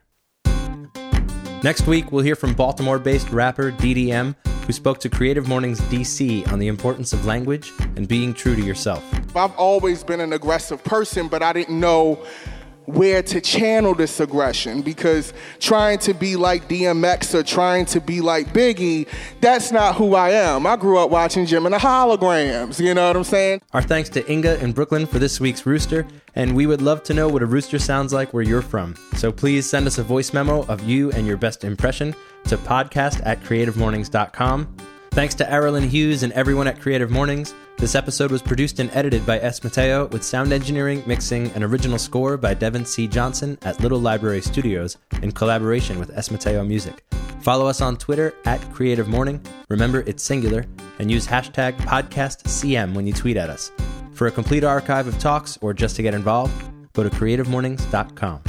Next 1.63 1.87
week, 1.87 2.11
we'll 2.11 2.23
hear 2.23 2.35
from 2.35 2.53
Baltimore 2.53 2.99
based 2.99 3.31
rapper 3.31 3.71
DDM, 3.71 4.35
who 4.65 4.73
spoke 4.73 4.99
to 4.99 5.09
Creative 5.09 5.47
Mornings 5.47 5.81
DC 5.81 6.49
on 6.51 6.59
the 6.59 6.67
importance 6.67 7.13
of 7.13 7.25
language 7.25 7.73
and 7.95 8.07
being 8.07 8.35
true 8.35 8.55
to 8.55 8.61
yourself. 8.61 9.03
I've 9.35 9.55
always 9.55 10.03
been 10.03 10.21
an 10.21 10.31
aggressive 10.31 10.83
person, 10.83 11.29
but 11.29 11.41
I 11.41 11.51
didn't 11.51 11.79
know 11.79 12.23
where 12.89 13.21
to 13.23 13.39
channel 13.39 13.93
this 13.93 14.19
aggression 14.19 14.81
because 14.81 15.33
trying 15.59 15.99
to 15.99 16.13
be 16.13 16.35
like 16.35 16.67
DMX 16.67 17.33
or 17.33 17.43
trying 17.43 17.85
to 17.85 18.01
be 18.01 18.21
like 18.21 18.53
Biggie, 18.53 19.07
that's 19.41 19.71
not 19.71 19.95
who 19.95 20.15
I 20.15 20.31
am. 20.31 20.65
I 20.65 20.75
grew 20.75 20.97
up 20.97 21.09
watching 21.09 21.45
Jem 21.45 21.65
and 21.65 21.73
the 21.73 21.79
Holograms, 21.79 22.79
you 22.79 22.93
know 22.93 23.07
what 23.07 23.15
I'm 23.15 23.23
saying? 23.23 23.61
Our 23.73 23.81
thanks 23.81 24.09
to 24.09 24.31
Inga 24.31 24.63
in 24.63 24.73
Brooklyn 24.73 25.05
for 25.05 25.19
this 25.19 25.39
week's 25.39 25.65
rooster, 25.65 26.07
and 26.35 26.55
we 26.55 26.65
would 26.65 26.81
love 26.81 27.03
to 27.03 27.13
know 27.13 27.27
what 27.27 27.41
a 27.41 27.45
rooster 27.45 27.79
sounds 27.79 28.11
like 28.11 28.33
where 28.33 28.43
you're 28.43 28.61
from. 28.61 28.95
So 29.15 29.31
please 29.31 29.69
send 29.69 29.87
us 29.87 29.97
a 29.97 30.03
voice 30.03 30.33
memo 30.33 30.65
of 30.65 30.83
you 30.83 31.11
and 31.11 31.27
your 31.27 31.37
best 31.37 31.63
impression 31.63 32.15
to 32.45 32.57
podcast 32.57 33.21
at 33.25 33.41
creativemornings.com. 33.43 34.75
Thanks 35.11 35.35
to 35.35 35.43
Aralyn 35.45 35.87
Hughes 35.87 36.23
and 36.23 36.31
everyone 36.33 36.67
at 36.67 36.79
Creative 36.79 37.09
Mornings. 37.09 37.53
This 37.77 37.95
episode 37.95 38.31
was 38.31 38.41
produced 38.41 38.79
and 38.79 38.91
edited 38.93 39.25
by 39.25 39.39
S. 39.39 39.63
Mateo 39.63 40.05
with 40.07 40.23
sound 40.23 40.53
engineering, 40.53 41.03
mixing, 41.07 41.49
and 41.51 41.63
original 41.63 41.97
score 41.97 42.37
by 42.37 42.53
Devin 42.53 42.85
C. 42.85 43.07
Johnson 43.07 43.57
at 43.63 43.79
Little 43.79 43.99
Library 43.99 44.41
Studios 44.41 44.97
in 45.23 45.31
collaboration 45.31 45.97
with 45.99 46.15
S. 46.15 46.29
Mateo 46.29 46.63
Music. 46.63 47.03
Follow 47.41 47.65
us 47.67 47.81
on 47.81 47.97
Twitter 47.97 48.33
at 48.45 48.61
Creative 48.73 49.07
Morning. 49.07 49.41
Remember, 49.69 50.01
it's 50.01 50.23
singular, 50.23 50.65
and 50.99 51.09
use 51.09 51.25
hashtag 51.25 51.75
PodcastCM 51.77 52.93
when 52.93 53.07
you 53.07 53.13
tweet 53.13 53.37
at 53.37 53.49
us. 53.49 53.71
For 54.13 54.27
a 54.27 54.31
complete 54.31 54.63
archive 54.63 55.07
of 55.07 55.17
talks 55.17 55.57
or 55.61 55.73
just 55.73 55.95
to 55.95 56.03
get 56.03 56.13
involved, 56.13 56.53
go 56.93 57.03
to 57.03 57.09
creativemornings.com. 57.09 58.43